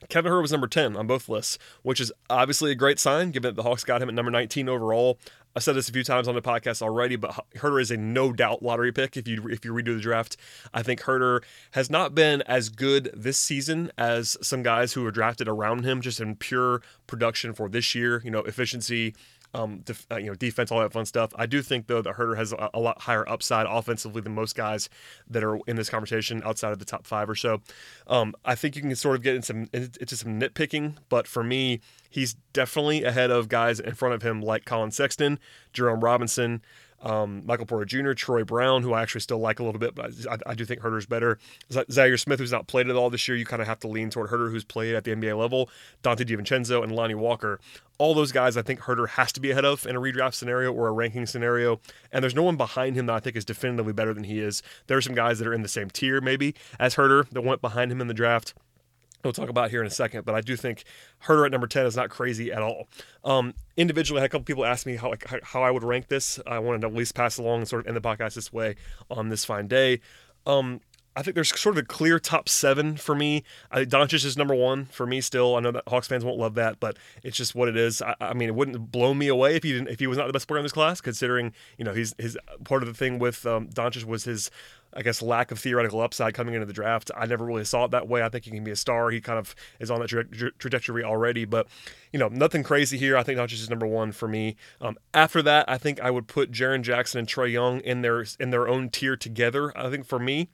Kevin 0.10 0.32
Huerter 0.32 0.42
was 0.42 0.52
number 0.52 0.68
10 0.68 0.96
on 0.96 1.08
both 1.08 1.30
lists, 1.30 1.58
which 1.84 2.00
is 2.00 2.12
obviously 2.30 2.72
a 2.72 2.76
great 2.76 3.00
sign 3.00 3.32
given 3.32 3.50
that 3.50 3.56
the 3.56 3.64
Hawks 3.64 3.84
got 3.84 4.02
him 4.02 4.10
at 4.10 4.16
number 4.16 4.32
19 4.32 4.68
overall. 4.68 5.20
I 5.56 5.60
said 5.60 5.76
this 5.76 5.90
a 5.90 5.92
few 5.92 6.04
times 6.04 6.28
on 6.28 6.36
the 6.36 6.42
podcast 6.42 6.82
already, 6.82 7.18
but 7.18 7.46
Huerter 7.56 7.82
is 7.82 7.92
a 7.92 7.98
no 7.98 8.32
doubt 8.32 8.64
lottery 8.64 8.92
pick 8.92 9.18
if 9.18 9.28
you 9.28 9.48
if 9.50 9.66
you 9.66 9.74
redo 9.74 9.96
the 9.96 10.00
draft. 10.00 10.38
I 10.74 10.82
think 10.82 11.02
Huerter 11.02 11.42
has 11.72 11.90
not 11.90 12.16
been 12.16 12.42
as 12.44 12.70
good 12.70 13.12
this 13.14 13.38
season 13.38 13.92
as 13.98 14.38
some 14.42 14.64
guys 14.64 14.94
who 14.94 15.04
were 15.04 15.12
drafted 15.12 15.50
around 15.50 15.84
him, 15.84 16.00
just 16.00 16.22
in 16.22 16.36
pure 16.36 16.82
production 17.06 17.54
for 17.54 17.68
this 17.68 17.94
year. 17.94 18.22
You 18.24 18.32
know, 18.32 18.40
efficiency, 18.40 19.14
um, 19.54 19.80
def, 19.80 20.06
uh, 20.12 20.18
you 20.18 20.28
know, 20.28 20.36
defense, 20.36 20.72
all 20.72 20.80
that 20.80 20.94
fun 20.94 21.06
stuff. 21.06 21.32
I 21.36 21.46
do 21.46 21.62
think 21.62 21.88
though 21.88 22.02
that 22.02 22.16
Huerter 22.16 22.38
has 22.38 22.54
a, 22.54 22.70
a, 22.74 22.80
lot 22.80 23.02
higher 23.02 23.28
upside 23.28 23.66
offensively 23.68 24.22
than 24.22 24.34
most 24.34 24.56
guys 24.56 24.90
that 25.30 25.44
are 25.44 25.60
in 25.68 25.76
this 25.76 25.90
conversation 25.90 26.42
outside 26.46 26.72
of 26.72 26.80
the 26.80 26.86
top 26.86 27.06
five 27.06 27.30
or 27.30 27.36
so. 27.36 27.62
Um, 28.08 28.34
I 28.46 28.56
think 28.56 28.76
you 28.76 28.82
can 28.82 28.96
sort 28.96 29.16
of 29.16 29.24
get 29.24 29.36
into 29.36 29.46
some 29.46 29.70
into 29.74 30.16
some 30.16 30.40
nitpicking, 30.40 30.96
but 31.10 31.28
for 31.28 31.44
me, 31.44 31.82
he's 32.10 32.36
definitely 32.54 33.04
ahead 33.04 33.32
of 33.32 33.50
guys 33.50 33.80
in 33.80 33.94
front 33.94 34.16
of 34.16 34.22
him 34.22 34.42
like 34.42 34.66
Collin 34.66 34.92
Sexton, 34.92 35.40
Jerome 35.74 36.02
Robinson 36.02 36.62
um, 37.04 37.44
Michael 37.46 37.66
Porter 37.66 37.86
Jr., 37.86 38.14
Troy 38.14 38.44
Brown, 38.44 38.84
who 38.84 38.94
I 38.94 39.02
actually 39.02 39.22
still 39.22 39.40
like 39.40 39.60
a 39.60 39.64
little 39.64 39.80
bit, 39.80 39.96
but 39.96 40.12
I, 40.30 40.38
I 40.48 40.54
do 40.54 40.66
think 40.66 40.82
Huerter's 40.82 41.06
better. 41.06 41.40
Zhaire 41.72 42.20
Smith, 42.20 42.40
who's 42.40 42.52
not 42.52 42.68
played 42.68 42.90
at 42.90 42.96
all 42.96 43.10
this 43.10 43.28
year, 43.28 43.38
you 43.38 43.46
kind 43.46 43.62
of 43.62 43.68
have 43.68 43.80
to 43.80 43.88
lean 43.88 44.10
toward 44.10 44.30
Huerter, 44.30 44.52
who's 44.52 44.64
played 44.64 44.96
at 44.96 45.04
the 45.04 45.12
NBA 45.12 45.38
level. 45.38 45.70
Donte 46.04 46.26
DiVincenzo 46.26 46.84
and 46.84 46.92
Lonnie 46.92 47.16
Walker. 47.16 47.60
All 47.98 48.14
those 48.14 48.32
guys 48.32 48.58
I 48.58 48.62
think 48.62 48.82
Huerter 48.82 49.10
has 49.10 49.32
to 49.34 49.40
be 49.40 49.52
ahead 49.52 49.66
of 49.66 49.86
in 49.86 49.96
a 49.96 50.00
redraft 50.00 50.34
scenario 50.34 50.72
or 50.72 50.88
a 50.88 50.92
ranking 50.92 51.26
scenario. 51.26 51.80
And 52.12 52.24
there's 52.24 52.36
no 52.36 52.44
one 52.44 52.58
behind 52.58 52.96
him 52.96 53.08
that 53.08 53.14
I 53.14 53.20
think 53.20 53.36
is 53.36 53.46
definitively 53.46 53.94
better 53.94 54.14
than 54.14 54.24
he 54.24 54.40
is. 54.40 54.64
There 54.88 54.98
are 54.98 55.02
some 55.02 55.16
guys 55.16 55.40
that 55.40 55.48
are 55.48 55.54
in 55.54 55.62
the 55.62 55.68
same 55.68 55.90
tier, 55.90 56.22
maybe, 56.22 56.56
as 56.80 56.96
Huerter 56.96 57.30
that 57.30 57.42
went 57.42 57.62
behind 57.62 57.92
him 57.92 58.02
in 58.02 58.08
the 58.08 58.14
draft 58.14 58.54
we'll 59.24 59.34
talk 59.34 59.50
about 59.50 59.70
here 59.70 59.82
in 59.82 59.88
a 59.88 59.92
second, 59.92 60.26
but 60.26 60.36
I 60.36 60.42
do 60.42 60.56
think 60.56 60.84
Huerter 61.26 61.46
at 61.46 61.52
number 61.52 61.68
10 61.68 61.86
is 61.86 61.96
not 61.96 62.10
crazy 62.10 62.52
at 62.52 62.62
all. 62.62 62.88
Um, 63.24 63.54
individually, 63.78 64.20
I 64.20 64.22
had 64.22 64.30
a 64.30 64.32
couple 64.32 64.46
people 64.46 64.66
ask 64.66 64.86
me 64.86 64.96
how, 64.96 65.10
like, 65.10 65.26
how 65.44 65.64
I 65.64 65.72
would 65.72 65.84
rank 65.84 66.08
this. 66.08 66.40
I 66.46 66.60
wanted 66.60 66.82
to 66.82 66.88
at 66.88 66.94
least 66.94 67.16
pass 67.16 67.38
along 67.38 67.60
and 67.60 67.68
sort 67.68 67.82
of 67.82 67.88
end 67.88 67.96
the 67.96 68.02
podcast 68.02 68.36
this 68.36 68.52
way 68.52 68.76
on 69.10 69.30
this 69.30 69.46
fine 69.46 69.68
day. 69.68 70.02
Um, 70.46 70.82
I 71.16 71.24
think 71.24 71.36
there's 71.36 71.50
sort 71.60 71.78
of 71.78 71.84
a 71.84 71.86
clear 71.86 72.20
top 72.20 72.48
seven 72.48 72.96
for 72.96 73.14
me. 73.14 73.44
I, 73.70 73.84
Doncic 73.84 74.24
is 74.24 74.38
number 74.38 74.56
one 74.56 74.86
for 74.86 75.06
me 75.06 75.20
still. 75.20 75.58
I 75.58 75.60
know 75.60 75.72
that 75.72 75.84
Hawks 75.88 76.08
fans 76.08 76.24
won't 76.24 76.38
love 76.38 76.56
that, 76.56 76.80
but 76.80 76.98
it's 77.22 77.36
just 77.36 77.54
what 77.54 77.68
it 77.68 77.76
is. 77.76 78.02
I, 78.02 78.16
I 78.22 78.34
mean, 78.34 78.48
it 78.48 78.56
wouldn't 78.56 78.92
blow 78.92 79.14
me 79.14 79.28
away 79.28 79.56
if 79.56 79.64
he 79.64 79.74
didn't 79.74 79.90
if 79.90 80.00
he 80.00 80.08
was 80.08 80.18
not 80.18 80.28
the 80.28 80.34
best 80.34 80.48
player 80.48 80.60
in 80.60 80.64
this 80.64 80.72
class, 80.72 81.02
considering 81.02 81.54
you 81.78 81.84
know 81.84 81.94
he's 81.94 82.16
his 82.18 82.38
part 82.64 82.82
of 82.82 82.88
the 82.88 82.94
thing 82.94 83.20
with 83.20 83.46
um, 83.46 83.68
Doncic 83.68 84.06
was 84.06 84.24
his 84.24 84.50
I 84.94 85.02
guess 85.02 85.22
lack 85.22 85.52
of 85.52 85.60
theoretical 85.60 86.02
upside 86.02 86.34
coming 86.34 86.54
into 86.54 86.66
the 86.66 86.74
draft. 86.74 87.12
I 87.16 87.26
never 87.26 87.46
really 87.46 87.64
saw 87.64 87.86
it 87.86 87.92
that 87.92 88.08
way. 88.08 88.24
I 88.24 88.30
think 88.30 88.46
he 88.46 88.52
can 88.52 88.64
be 88.64 88.72
a 88.72 88.76
star. 88.76 89.10
He 89.10 89.22
kind 89.22 89.40
of 89.40 89.56
is 89.80 89.90
on 89.90 90.00
that 90.02 90.08
tra- 90.08 90.52
trajectory 90.60 91.04
already, 91.04 91.46
but 91.46 91.68
you 92.12 92.20
know, 92.20 92.28
nothing 92.28 92.64
crazy 92.64 92.98
here. 92.98 93.18
I 93.18 93.24
think 93.24 93.40
Doncic 93.40 93.54
is 93.54 93.70
number 93.70 93.88
one 93.88 94.12
for 94.12 94.28
me. 94.28 94.56
Um, 94.82 94.98
after 95.14 95.42
that, 95.44 95.70
I 95.70 95.78
think 95.78 96.00
I 96.02 96.12
would 96.12 96.28
put 96.28 96.52
Jaren 96.52 96.82
Jackson 96.82 97.20
and 97.20 97.28
Trae 97.28 97.52
Young 97.52 97.80
in 97.82 98.02
their 98.02 98.26
in 98.40 98.50
their 98.50 98.68
own 98.68 98.90
tier 98.90 99.16
together. 99.16 99.76
I 99.78 99.90
think 99.90 100.06
for 100.06 100.20
me, 100.20 100.50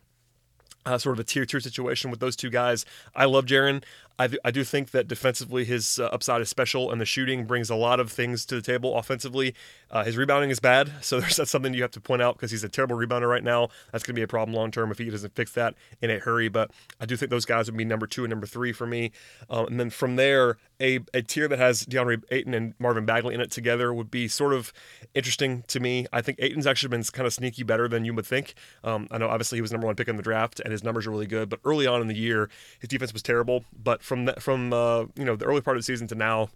uh, 0.88 0.98
sort 0.98 1.16
of 1.16 1.20
a 1.20 1.24
tier 1.24 1.46
two 1.46 1.60
situation 1.60 2.10
with 2.10 2.20
those 2.20 2.36
two 2.36 2.50
guys. 2.50 2.86
I 3.16 3.26
love 3.26 3.46
Jaren. 3.46 3.84
I, 4.20 4.30
I 4.44 4.52
do 4.52 4.64
think 4.64 4.92
that 4.92 5.08
defensively 5.08 5.64
his 5.64 6.00
uh, 6.00 6.06
upside 6.06 6.42
is 6.42 6.50
special, 6.50 6.92
and 6.92 7.00
the 7.00 7.06
shooting 7.06 7.46
brings 7.46 7.70
a 7.70 7.76
lot 7.76 8.00
of 8.00 8.12
things 8.12 8.46
to 8.48 8.56
the 8.56 8.62
table 8.62 8.98
offensively. 8.98 9.54
Uh, 9.92 10.04
his 10.04 10.18
rebounding 10.18 10.50
is 10.50 10.60
bad, 10.60 10.92
so 11.02 11.20
there's 11.20 11.38
that's 11.38 11.52
something 11.52 11.74
you 11.74 11.82
have 11.82 11.92
to 11.92 12.02
point 12.02 12.22
out 12.22 12.36
because 12.36 12.52
he's 12.52 12.64
a 12.64 12.70
terrible 12.70 12.96
rebounder 12.96 13.30
right 13.30 13.44
now. 13.44 13.70
That's 13.92 14.04
going 14.04 14.16
to 14.16 14.20
be 14.20 14.24
a 14.24 14.28
problem 14.28 14.56
long 14.56 14.72
term 14.72 14.92
if 14.92 14.98
he 14.98 15.10
doesn't 15.10 15.36
fix 15.36 15.52
that 15.54 15.76
in 16.02 16.10
a 16.10 16.20
hurry. 16.20 16.48
But 16.48 16.72
I 17.00 17.06
do 17.06 17.16
think 17.16 17.30
those 17.30 17.46
guys 17.46 17.70
would 17.70 17.78
be 17.78 17.86
number 17.86 18.08
two 18.08 18.24
and 18.24 18.30
number 18.30 18.48
three 18.48 18.72
for 18.72 18.88
me. 18.88 19.12
Um, 19.50 19.68
and 19.68 19.80
then 19.80 19.90
from 19.90 20.16
there, 20.16 20.58
a, 20.80 21.00
a 21.14 21.22
tier 21.22 21.48
that 21.48 21.60
has 21.60 21.86
DeAndre 21.86 22.24
Ayton 22.32 22.54
and 22.54 22.74
Marvin 22.80 23.06
Bagley 23.06 23.34
in 23.34 23.42
it 23.42 23.52
together 23.52 23.94
would 23.94 24.12
be 24.12 24.28
sort 24.28 24.54
of 24.54 24.72
interesting 25.14 25.64
to 25.68 25.80
me. 25.80 26.06
I 26.14 26.22
think 26.22 26.38
Ayton's 26.40 26.68
actually 26.68 26.90
been 26.90 27.04
kind 27.04 27.26
of 27.26 27.34
sneaky 27.34 27.64
better 27.64 27.88
than 27.88 28.06
you 28.06 28.14
would 28.14 28.26
think. 28.26 28.54
Um, 28.84 29.08
I 29.12 29.18
know 29.18 29.28
obviously 29.28 29.58
he 29.58 29.62
was 29.62 29.72
number 29.72 29.88
one 29.88 29.96
pick 29.96 30.08
in 30.08 30.18
the 30.18 30.24
draft 30.24 30.60
and 30.60 30.72
his 30.72 30.84
numbers 30.84 31.08
are 31.08 31.12
really 31.12 31.28
good, 31.28 31.50
but 31.50 31.60
early 31.66 31.88
on 31.88 32.02
in 32.02 32.08
the 32.08 32.16
year 32.16 32.50
his 32.80 32.90
defense 32.90 33.14
was 33.14 33.24
terrible. 33.24 33.66
But 33.84 34.04
from 34.08 34.26
that, 34.26 34.42
from 34.42 34.74
uh, 34.74 35.02
you 35.16 35.26
know 35.26 35.36
the 35.36 35.46
early 35.46 35.62
part 35.62 35.78
of 35.78 35.82
the 35.82 35.86
season 35.86 36.08
to 36.08 36.16
now, 36.16 36.50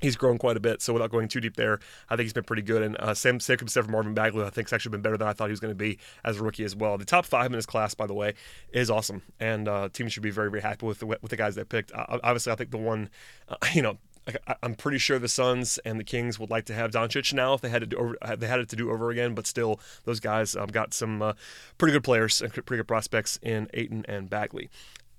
he's 0.00 0.16
grown 0.16 0.38
quite 0.38 0.56
a 0.56 0.60
bit. 0.60 0.82
So 0.82 0.92
without 0.92 1.10
going 1.10 1.28
too 1.28 1.40
deep 1.40 1.56
there, 1.56 1.78
I 2.08 2.16
think 2.16 2.24
he's 2.24 2.32
been 2.32 2.44
pretty 2.44 2.62
good. 2.62 2.82
And 2.82 2.96
uh, 2.98 3.14
could 3.14 3.38
be 3.38 3.68
said 3.68 3.84
for 3.84 3.90
Marvin 3.90 4.12
Bagley. 4.12 4.44
I 4.44 4.50
think 4.50 4.68
he's 4.68 4.72
actually 4.72 4.90
been 4.90 5.02
better 5.02 5.16
than 5.16 5.28
I 5.28 5.32
thought 5.32 5.46
he 5.46 5.52
was 5.52 5.60
going 5.60 5.72
to 5.72 5.78
be 5.78 5.98
as 6.24 6.38
a 6.38 6.42
rookie 6.42 6.64
as 6.64 6.74
well. 6.74 6.98
The 6.98 7.04
top 7.04 7.24
five 7.24 7.46
in 7.46 7.52
his 7.52 7.66
class, 7.66 7.94
by 7.94 8.06
the 8.06 8.14
way, 8.14 8.34
is 8.72 8.90
awesome, 8.90 9.22
and 9.38 9.68
uh, 9.68 9.88
teams 9.92 10.12
should 10.12 10.22
be 10.22 10.30
very 10.30 10.50
very 10.50 10.62
happy 10.62 10.84
with 10.84 10.98
the 10.98 11.06
with 11.06 11.28
the 11.28 11.36
guys 11.36 11.54
they 11.54 11.64
picked. 11.64 11.92
Uh, 11.92 12.18
obviously, 12.22 12.52
I 12.52 12.56
think 12.56 12.70
the 12.70 12.78
one, 12.78 13.08
uh, 13.48 13.56
you 13.72 13.82
know. 13.82 13.98
I'm 14.62 14.74
pretty 14.74 14.98
sure 14.98 15.18
the 15.18 15.28
Suns 15.28 15.78
and 15.78 15.98
the 15.98 16.04
Kings 16.04 16.38
would 16.38 16.50
like 16.50 16.66
to 16.66 16.74
have 16.74 16.92
Doncic 16.92 17.32
now 17.32 17.54
if 17.54 17.62
they 17.62 17.70
had 17.70 17.80
to 17.80 17.86
do 17.86 17.96
over, 17.96 18.36
they 18.36 18.46
had 18.46 18.60
it 18.60 18.68
to 18.68 18.76
do 18.76 18.90
over 18.90 19.10
again. 19.10 19.34
But 19.34 19.46
still, 19.46 19.80
those 20.04 20.20
guys 20.20 20.54
um, 20.54 20.68
got 20.68 20.92
some 20.92 21.22
uh, 21.22 21.32
pretty 21.78 21.94
good 21.94 22.04
players 22.04 22.40
and 22.42 22.52
pretty 22.52 22.76
good 22.76 22.86
prospects 22.86 23.40
in 23.42 23.68
Ayton 23.72 24.04
and 24.08 24.28
Bagley 24.28 24.68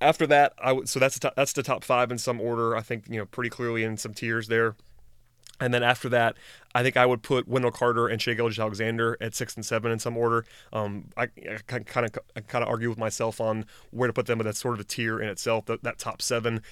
after 0.01 0.27
that, 0.27 0.53
I 0.58 0.74
would 0.74 0.89
so 0.89 1.00
that's 1.00 1.13
the 1.15 1.22
top, 1.22 1.36
that's 1.36 1.53
the 1.53 1.63
top 1.63 1.84
five 1.84 2.12
in 2.12 2.17
some 2.17 2.41
order. 2.41 2.75
I 2.75 2.81
think 2.81 3.05
you 3.08 3.17
know 3.17 3.25
pretty 3.25 3.50
clearly 3.50 3.84
in 3.84 3.98
some 3.98 4.13
tiers 4.13 4.48
there. 4.48 4.75
And 5.60 5.72
then 5.72 5.84
after 5.84 6.10
that, 6.10 6.38
I 6.74 6.81
think 6.81 6.98
I 6.98 7.05
would 7.05 7.22
put 7.22 7.48
Wendell 7.48 7.70
Carter 7.70 8.08
and 8.08 8.20
Shai 8.20 8.34
Gilgeous-Alexander 8.34 9.15
at 9.22 9.36
six 9.36 9.55
and 9.55 9.63
seven 9.63 9.91
in 9.91 10.00
some 10.00 10.17
order. 10.17 10.43
Um, 10.74 11.10
I, 11.15 11.27
I 11.48 11.60
kind 11.62 12.08
of 12.08 12.20
I 12.36 12.39
kind 12.41 12.63
of 12.63 12.67
argue 12.67 12.89
with 12.89 12.98
myself 12.98 13.39
on 13.39 13.65
where 13.91 14.08
to 14.08 14.13
put 14.13 14.25
them, 14.25 14.39
but 14.39 14.46
that's 14.46 14.60
sort 14.60 14.74
of 14.74 14.79
a 14.79 14.84
tier 14.84 15.20
in 15.20 15.29
itself. 15.29 15.65
That, 15.65 15.84
that 15.84 16.00
top 16.00 16.22
seven. 16.22 16.63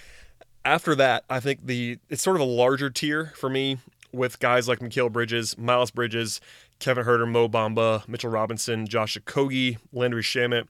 After 0.66 0.96
that, 0.96 1.24
I 1.30 1.40
think 1.40 1.68
the 1.68 2.00
it's 2.10 2.24
sort 2.24 2.36
of 2.36 2.42
a 2.42 2.46
larger 2.46 2.90
tier 2.90 3.32
for 3.36 3.50
me 3.50 3.78
with 4.12 4.40
guys 4.40 4.68
like 4.68 4.80
Mikal 4.80 5.12
Bridges, 5.12 5.56
Miles 5.56 5.92
Bridges, 5.92 6.42
Kevin 6.80 7.06
Huerter, 7.06 7.30
Mo 7.30 7.48
Bamba, 7.48 8.08
Mitchell 8.08 8.32
Robinson, 8.32 8.88
Josh 8.88 9.18
Okogie, 9.18 9.78
Landry 9.94 10.24
Shamet. 10.24 10.68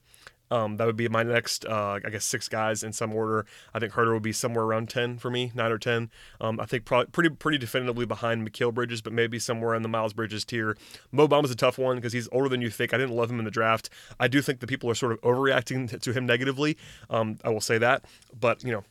Um, 0.50 0.76
that 0.78 0.86
would 0.86 0.96
be 0.96 1.08
my 1.08 1.22
next, 1.22 1.64
uh, 1.64 2.00
I 2.04 2.10
guess, 2.10 2.24
six 2.24 2.48
guys 2.48 2.82
in 2.82 2.92
some 2.92 3.14
order. 3.14 3.46
I 3.72 3.78
think 3.78 3.92
Huerter 3.92 4.12
would 4.12 4.22
be 4.22 4.32
somewhere 4.32 4.64
around 4.64 4.88
ten 4.88 5.18
for 5.18 5.30
me, 5.30 5.52
nine 5.54 5.70
or 5.70 5.78
ten. 5.78 6.10
Um, 6.40 6.58
I 6.58 6.66
think 6.66 6.84
probably 6.84 7.06
pretty 7.06 7.30
pretty 7.30 7.58
definitively 7.58 8.06
behind 8.06 8.46
Mikal 8.46 8.74
Bridges, 8.74 9.00
but 9.00 9.12
maybe 9.12 9.38
somewhere 9.38 9.74
in 9.74 9.82
the 9.82 9.88
Miles 9.88 10.12
Bridges 10.12 10.44
tier. 10.44 10.76
Mo 11.12 11.28
Bamba's 11.28 11.50
a 11.50 11.56
tough 11.56 11.78
one 11.78 11.96
because 11.96 12.12
he's 12.12 12.28
older 12.32 12.48
than 12.48 12.60
you 12.60 12.70
think. 12.70 12.92
I 12.92 12.98
didn't 12.98 13.14
love 13.14 13.30
him 13.30 13.38
in 13.38 13.44
the 13.44 13.50
draft. 13.50 13.90
I 14.18 14.28
do 14.28 14.42
think 14.42 14.60
that 14.60 14.66
people 14.66 14.90
are 14.90 14.94
sort 14.94 15.12
of 15.12 15.20
overreacting 15.20 16.00
to 16.00 16.12
him 16.12 16.26
negatively. 16.26 16.76
Um, 17.08 17.38
I 17.44 17.50
will 17.50 17.60
say 17.60 17.78
that, 17.78 18.04
but 18.38 18.64
you 18.64 18.72
know. 18.72 18.84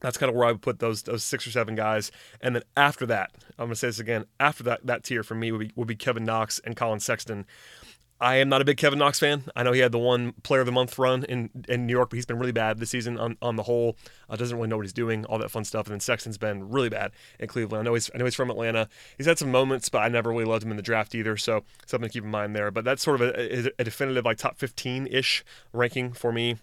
That's 0.00 0.18
kind 0.18 0.28
of 0.28 0.36
where 0.36 0.46
I 0.46 0.52
would 0.52 0.60
put 0.60 0.80
those 0.80 1.02
those 1.04 1.24
six 1.24 1.46
or 1.46 1.50
seven 1.50 1.74
guys, 1.76 2.12
and 2.42 2.54
then 2.54 2.62
after 2.76 3.06
that, 3.06 3.30
I'm 3.58 3.66
gonna 3.66 3.76
say 3.76 3.86
this 3.86 4.00
again. 4.00 4.26
After 4.38 4.62
that, 4.64 4.84
that 4.84 5.02
tier 5.02 5.22
for 5.22 5.34
me 5.34 5.50
would 5.50 5.60
be 5.60 5.70
would 5.76 5.88
be 5.88 5.96
Kevin 5.96 6.26
Knox 6.26 6.58
and 6.58 6.76
Collin 6.76 7.00
Sexton. 7.00 7.46
I 8.20 8.36
am 8.36 8.48
not 8.48 8.62
a 8.62 8.64
big 8.64 8.76
Kevin 8.76 8.98
Knox 9.00 9.18
fan. 9.18 9.44
I 9.56 9.64
know 9.64 9.72
he 9.72 9.80
had 9.80 9.92
the 9.92 9.98
one 9.98 10.32
Player 10.44 10.60
of 10.60 10.66
the 10.66 10.72
Month 10.72 10.98
run 10.98 11.24
in, 11.24 11.50
in 11.68 11.86
New 11.86 11.92
York, 11.92 12.10
but 12.10 12.16
he's 12.16 12.26
been 12.26 12.38
really 12.38 12.52
bad 12.52 12.78
this 12.78 12.90
season 12.90 13.18
on, 13.18 13.36
on 13.42 13.56
the 13.56 13.64
whole. 13.64 13.96
Uh, 14.30 14.36
doesn't 14.36 14.56
really 14.56 14.68
know 14.68 14.76
what 14.76 14.84
he's 14.86 14.92
doing, 14.92 15.24
all 15.26 15.38
that 15.38 15.50
fun 15.50 15.64
stuff. 15.64 15.86
And 15.86 15.92
then 15.92 16.00
Sexton's 16.00 16.38
been 16.38 16.70
really 16.70 16.88
bad 16.88 17.10
in 17.40 17.48
Cleveland. 17.48 17.80
I 17.80 17.84
know 17.84 17.94
he's 17.94 18.10
I 18.14 18.18
know 18.18 18.24
he's 18.24 18.34
from 18.34 18.50
Atlanta. 18.50 18.88
He's 19.16 19.26
had 19.26 19.38
some 19.38 19.50
moments, 19.50 19.88
but 19.88 19.98
I 19.98 20.08
never 20.08 20.30
really 20.30 20.44
loved 20.44 20.64
him 20.64 20.70
in 20.70 20.76
the 20.76 20.82
draft 20.82 21.14
either. 21.14 21.36
So 21.36 21.64
something 21.86 22.08
to 22.08 22.12
keep 22.12 22.24
in 22.24 22.30
mind 22.30 22.54
there. 22.54 22.70
But 22.70 22.84
that's 22.84 23.02
sort 23.02 23.20
of 23.20 23.28
a, 23.34 23.70
a 23.78 23.84
definitive 23.84 24.24
like 24.24 24.38
top 24.38 24.58
15 24.58 25.08
ish 25.08 25.44
ranking 25.72 26.12
for 26.12 26.32
me. 26.32 26.58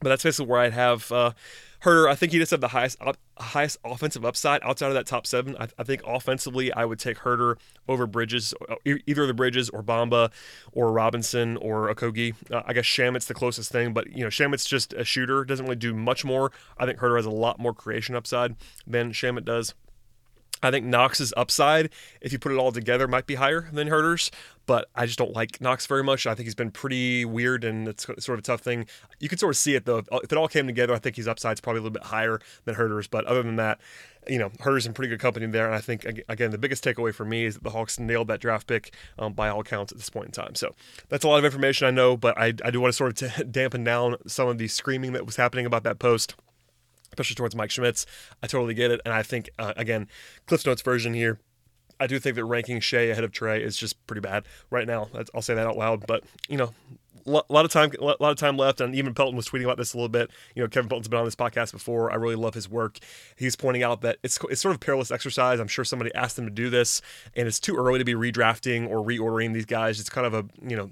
But 0.00 0.10
that's 0.10 0.22
basically 0.22 0.50
where 0.50 0.60
I'd 0.60 0.72
have. 0.72 1.10
Uh, 1.12 1.32
Huerter, 1.82 2.10
I 2.10 2.14
think 2.14 2.32
he 2.32 2.38
just 2.38 2.50
had 2.50 2.60
the 2.60 2.68
highest 2.68 2.98
highest 3.38 3.78
offensive 3.84 4.24
upside 4.24 4.62
outside 4.62 4.88
of 4.88 4.94
that 4.94 5.06
top 5.06 5.26
seven. 5.26 5.56
I, 5.58 5.68
I 5.78 5.84
think 5.84 6.02
offensively, 6.06 6.72
I 6.72 6.84
would 6.84 6.98
take 6.98 7.18
Huerter 7.18 7.56
over 7.88 8.06
Bridges, 8.06 8.52
uh, 8.68 8.74
either 8.84 9.26
the 9.26 9.32
Bridges 9.32 9.70
or 9.70 9.82
Bamba 9.82 10.30
or 10.72 10.92
Robinson 10.92 11.56
or 11.56 11.92
Okogie. 11.92 12.34
Uh, 12.50 12.62
I 12.66 12.74
guess 12.74 12.84
Shamet's 12.84 13.26
the 13.26 13.34
closest 13.34 13.72
thing, 13.72 13.94
but 13.94 14.12
you 14.12 14.22
know 14.22 14.28
Shamet's 14.28 14.66
just 14.66 14.92
a 14.92 15.04
shooter, 15.04 15.44
doesn't 15.44 15.64
really 15.64 15.76
do 15.76 15.94
much 15.94 16.22
more. 16.22 16.52
I 16.76 16.84
think 16.84 16.98
Huerter 16.98 17.16
has 17.16 17.26
a 17.26 17.30
lot 17.30 17.58
more 17.58 17.72
creation 17.72 18.14
upside 18.14 18.56
than 18.86 19.12
Shamet 19.12 19.46
does. 19.46 19.74
I 20.62 20.70
think 20.70 20.86
Knox's 20.86 21.32
upside, 21.36 21.90
if 22.20 22.32
you 22.32 22.38
put 22.38 22.52
it 22.52 22.58
all 22.58 22.72
together, 22.72 23.08
might 23.08 23.26
be 23.26 23.36
higher 23.36 23.68
than 23.72 23.88
Huerter's, 23.88 24.30
but 24.66 24.88
I 24.94 25.06
just 25.06 25.18
don't 25.18 25.32
like 25.32 25.60
Knox 25.60 25.86
very 25.86 26.04
much. 26.04 26.26
I 26.26 26.34
think 26.34 26.46
he's 26.46 26.54
been 26.54 26.70
pretty 26.70 27.24
weird, 27.24 27.64
and 27.64 27.88
it's 27.88 28.04
sort 28.04 28.30
of 28.30 28.38
a 28.38 28.42
tough 28.42 28.60
thing. 28.60 28.86
You 29.18 29.28
can 29.28 29.38
sort 29.38 29.54
of 29.54 29.56
see 29.56 29.74
it 29.74 29.84
though. 29.84 30.02
If 30.12 30.30
it 30.30 30.38
all 30.38 30.48
came 30.48 30.66
together, 30.66 30.94
I 30.94 30.98
think 30.98 31.16
his 31.16 31.26
upside's 31.26 31.60
probably 31.60 31.80
a 31.80 31.82
little 31.82 31.94
bit 31.94 32.04
higher 32.04 32.40
than 32.64 32.74
Huerter's. 32.74 33.08
But 33.08 33.24
other 33.24 33.42
than 33.42 33.56
that, 33.56 33.80
you 34.28 34.38
know, 34.38 34.50
Huerter's 34.60 34.86
in 34.86 34.92
pretty 34.92 35.08
good 35.08 35.18
company 35.18 35.46
there. 35.46 35.66
And 35.66 35.74
I 35.74 35.80
think 35.80 36.04
again, 36.28 36.50
the 36.50 36.58
biggest 36.58 36.84
takeaway 36.84 37.14
for 37.14 37.24
me 37.24 37.46
is 37.46 37.54
that 37.54 37.64
the 37.64 37.70
Hawks 37.70 37.98
nailed 37.98 38.28
that 38.28 38.40
draft 38.40 38.66
pick 38.66 38.94
um, 39.18 39.32
by 39.32 39.48
all 39.48 39.60
accounts 39.60 39.92
at 39.92 39.98
this 39.98 40.10
point 40.10 40.26
in 40.26 40.32
time. 40.32 40.54
So 40.54 40.74
that's 41.08 41.24
a 41.24 41.28
lot 41.28 41.38
of 41.38 41.44
information 41.44 41.88
I 41.88 41.90
know, 41.90 42.16
but 42.16 42.38
I, 42.38 42.52
I 42.64 42.70
do 42.70 42.80
want 42.80 42.92
to 42.92 42.96
sort 42.96 43.22
of 43.22 43.34
t- 43.34 43.44
dampen 43.50 43.82
down 43.82 44.16
some 44.26 44.48
of 44.48 44.58
the 44.58 44.68
screaming 44.68 45.14
that 45.14 45.26
was 45.26 45.36
happening 45.36 45.66
about 45.66 45.84
that 45.84 45.98
post 45.98 46.34
especially 47.12 47.34
towards 47.34 47.54
Mike 47.54 47.70
Schmitz. 47.70 48.06
I 48.42 48.46
totally 48.46 48.74
get 48.74 48.90
it. 48.90 49.00
And 49.04 49.12
I 49.12 49.22
think, 49.22 49.50
uh, 49.58 49.74
again, 49.76 50.08
Cliff 50.46 50.64
Notes 50.66 50.82
version 50.82 51.14
here, 51.14 51.40
I 51.98 52.06
do 52.06 52.18
think 52.18 52.36
that 52.36 52.44
ranking 52.44 52.80
Shai 52.80 53.02
ahead 53.02 53.24
of 53.24 53.32
Trae 53.32 53.60
is 53.60 53.76
just 53.76 54.04
pretty 54.06 54.20
bad 54.20 54.44
right 54.70 54.86
now. 54.86 55.08
I'll 55.34 55.42
say 55.42 55.54
that 55.54 55.66
out 55.66 55.76
loud. 55.76 56.06
But, 56.06 56.24
you 56.48 56.56
know, 56.56 56.72
a 57.26 57.42
lot 57.48 57.64
of 57.64 57.70
time, 57.70 57.90
a 58.00 58.04
lot 58.04 58.20
of 58.22 58.36
time 58.36 58.56
left, 58.56 58.80
and 58.80 58.94
even 58.94 59.14
Pelton 59.14 59.36
was 59.36 59.48
tweeting 59.48 59.64
about 59.64 59.76
this 59.76 59.94
a 59.94 59.96
little 59.96 60.08
bit. 60.08 60.30
You 60.54 60.62
know, 60.62 60.68
Kevin 60.68 60.88
Pelton's 60.88 61.08
been 61.08 61.18
on 61.18 61.24
this 61.24 61.36
podcast 61.36 61.72
before. 61.72 62.10
I 62.10 62.14
really 62.14 62.34
love 62.34 62.54
his 62.54 62.68
work. 62.68 62.98
He's 63.36 63.56
pointing 63.56 63.82
out 63.82 64.00
that 64.02 64.18
it's 64.22 64.38
it's 64.48 64.60
sort 64.60 64.74
of 64.74 64.76
a 64.76 64.84
perilous 64.84 65.10
exercise. 65.10 65.60
I'm 65.60 65.68
sure 65.68 65.84
somebody 65.84 66.12
asked 66.14 66.38
him 66.38 66.46
to 66.46 66.50
do 66.50 66.70
this, 66.70 67.02
and 67.36 67.46
it's 67.46 67.60
too 67.60 67.76
early 67.76 67.98
to 67.98 68.04
be 68.04 68.14
redrafting 68.14 68.88
or 68.88 69.04
reordering 69.04 69.52
these 69.52 69.66
guys. 69.66 70.00
It's 70.00 70.08
kind 70.08 70.26
of 70.26 70.34
a 70.34 70.44
you 70.66 70.76
know 70.76 70.90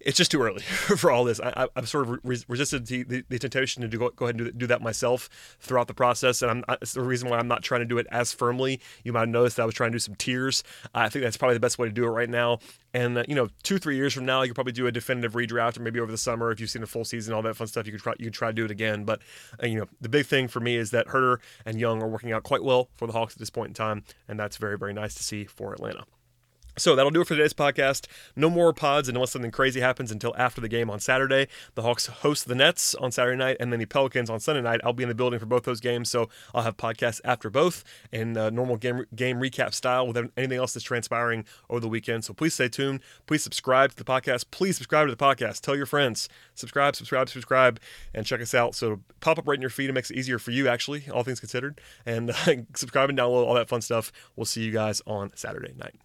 it's 0.00 0.16
just 0.16 0.30
too 0.30 0.40
early 0.42 0.60
for 0.62 1.10
all 1.10 1.24
this. 1.24 1.40
I, 1.40 1.68
have 1.74 1.88
sort 1.88 2.08
of 2.08 2.18
re- 2.22 2.42
resisted 2.46 2.86
the, 2.86 3.02
the, 3.02 3.24
the, 3.28 3.38
temptation 3.38 3.88
to 3.88 3.96
go, 3.96 4.10
go 4.10 4.26
ahead 4.26 4.36
and 4.36 4.46
do, 4.46 4.52
do, 4.52 4.66
that 4.66 4.80
myself 4.80 5.28
throughout 5.60 5.88
the 5.88 5.94
process, 5.94 6.42
and 6.42 6.50
I'm, 6.50 6.78
it's 6.80 6.92
the 6.92 7.02
reason 7.02 7.28
why 7.28 7.38
I'm 7.38 7.48
not 7.48 7.62
trying 7.62 7.80
to 7.80 7.86
do 7.86 7.98
it 7.98 8.06
as 8.10 8.32
firmly. 8.32 8.80
You 9.02 9.12
might 9.12 9.20
have 9.20 9.28
noticed 9.28 9.56
that 9.56 9.62
I 9.62 9.66
was 9.66 9.74
trying 9.74 9.90
to 9.90 9.94
do 9.94 10.00
some 10.00 10.14
tiers. 10.14 10.62
I 10.94 11.08
think 11.08 11.24
that's 11.24 11.36
probably 11.36 11.54
the 11.54 11.60
best 11.60 11.78
way 11.78 11.88
to 11.88 11.92
do 11.92 12.04
it 12.04 12.10
right 12.10 12.30
now. 12.30 12.58
And 12.94 13.18
uh, 13.18 13.24
you 13.28 13.34
know, 13.34 13.48
two 13.62 13.78
three 13.78 13.96
years 13.96 14.14
from 14.14 14.24
now, 14.24 14.42
you 14.42 14.48
could 14.48 14.54
probably 14.54 14.72
do 14.72 14.86
a 14.86 14.92
definitive 14.92 15.32
redraft, 15.32 15.78
or 15.78 15.82
maybe 15.82 16.00
over 16.00 16.10
the 16.10 16.18
summer 16.18 16.50
if 16.50 16.60
you've 16.60 16.70
seen 16.70 16.82
a 16.82 16.86
full 16.86 17.04
season, 17.04 17.34
all 17.34 17.42
that 17.42 17.56
fun 17.56 17.66
stuff. 17.66 17.86
You 17.86 17.92
could 17.92 18.00
try 18.00 18.14
you 18.18 18.26
could 18.26 18.34
try 18.34 18.48
to 18.48 18.54
do 18.54 18.64
it 18.64 18.70
again. 18.70 19.04
But 19.04 19.20
uh, 19.62 19.66
you 19.66 19.78
know, 19.78 19.86
the 20.00 20.08
big 20.08 20.26
thing 20.26 20.48
for 20.48 20.60
me 20.60 20.76
is 20.76 20.90
that 20.92 21.08
Huerter 21.08 21.38
and 21.66 21.78
Young 21.78 22.02
are 22.02 22.08
working 22.08 22.32
out 22.32 22.44
quite 22.44 22.62
well 22.62 22.88
for 22.94 23.06
the 23.06 23.12
Hawks 23.12 23.34
at 23.34 23.38
this 23.38 23.50
point 23.50 23.68
in 23.68 23.74
time, 23.74 24.04
and 24.26 24.38
that's 24.38 24.56
very 24.56 24.78
very 24.78 24.94
nice 24.94 25.14
to 25.14 25.22
see 25.22 25.44
for 25.44 25.72
Atlanta. 25.72 26.04
So 26.78 26.94
that'll 26.94 27.10
do 27.10 27.20
it 27.20 27.26
for 27.26 27.34
today's 27.34 27.52
podcast. 27.52 28.06
No 28.36 28.48
more 28.48 28.72
pods 28.72 29.08
unless 29.08 29.32
something 29.32 29.50
crazy 29.50 29.80
happens 29.80 30.12
until 30.12 30.34
after 30.36 30.60
the 30.60 30.68
game 30.68 30.90
on 30.90 31.00
Saturday. 31.00 31.48
The 31.74 31.82
Hawks 31.82 32.06
host 32.06 32.46
the 32.46 32.54
Nets 32.54 32.94
on 32.94 33.10
Saturday 33.10 33.36
night 33.36 33.56
and 33.58 33.72
then 33.72 33.80
the 33.80 33.86
Pelicans 33.86 34.30
on 34.30 34.40
Sunday 34.40 34.62
night. 34.62 34.80
I'll 34.84 34.92
be 34.92 35.02
in 35.02 35.08
the 35.08 35.14
building 35.14 35.40
for 35.40 35.46
both 35.46 35.64
those 35.64 35.80
games, 35.80 36.08
so 36.08 36.28
I'll 36.54 36.62
have 36.62 36.76
podcasts 36.76 37.20
after 37.24 37.50
both 37.50 37.84
in 38.12 38.36
uh, 38.36 38.50
normal 38.50 38.76
game 38.76 39.04
game 39.14 39.38
recap 39.38 39.74
style 39.74 40.06
with 40.06 40.16
anything 40.36 40.58
else 40.58 40.74
that's 40.74 40.84
transpiring 40.84 41.44
over 41.68 41.80
the 41.80 41.88
weekend. 41.88 42.24
So 42.24 42.32
please 42.32 42.54
stay 42.54 42.68
tuned. 42.68 43.00
Please 43.26 43.42
subscribe 43.42 43.90
to 43.90 43.96
the 43.96 44.04
podcast. 44.04 44.46
Please 44.50 44.76
subscribe 44.76 45.08
to 45.08 45.14
the 45.14 45.22
podcast. 45.22 45.60
Tell 45.60 45.76
your 45.76 45.86
friends. 45.86 46.28
Subscribe, 46.54 46.96
subscribe, 46.96 47.28
subscribe, 47.28 47.80
and 48.14 48.24
check 48.24 48.40
us 48.40 48.54
out. 48.54 48.74
So 48.74 49.00
pop 49.20 49.38
up 49.38 49.48
right 49.48 49.56
in 49.56 49.60
your 49.60 49.70
feed. 49.70 49.90
It 49.90 49.94
makes 49.94 50.10
it 50.10 50.16
easier 50.16 50.38
for 50.38 50.50
you, 50.52 50.68
actually, 50.68 51.04
all 51.12 51.24
things 51.24 51.40
considered. 51.40 51.80
And 52.06 52.30
uh, 52.30 52.34
subscribe 52.74 53.08
and 53.08 53.18
download 53.18 53.46
all 53.46 53.54
that 53.54 53.68
fun 53.68 53.80
stuff. 53.80 54.12
We'll 54.36 54.46
see 54.46 54.62
you 54.62 54.72
guys 54.72 55.02
on 55.06 55.32
Saturday 55.34 55.74
night. 55.76 55.96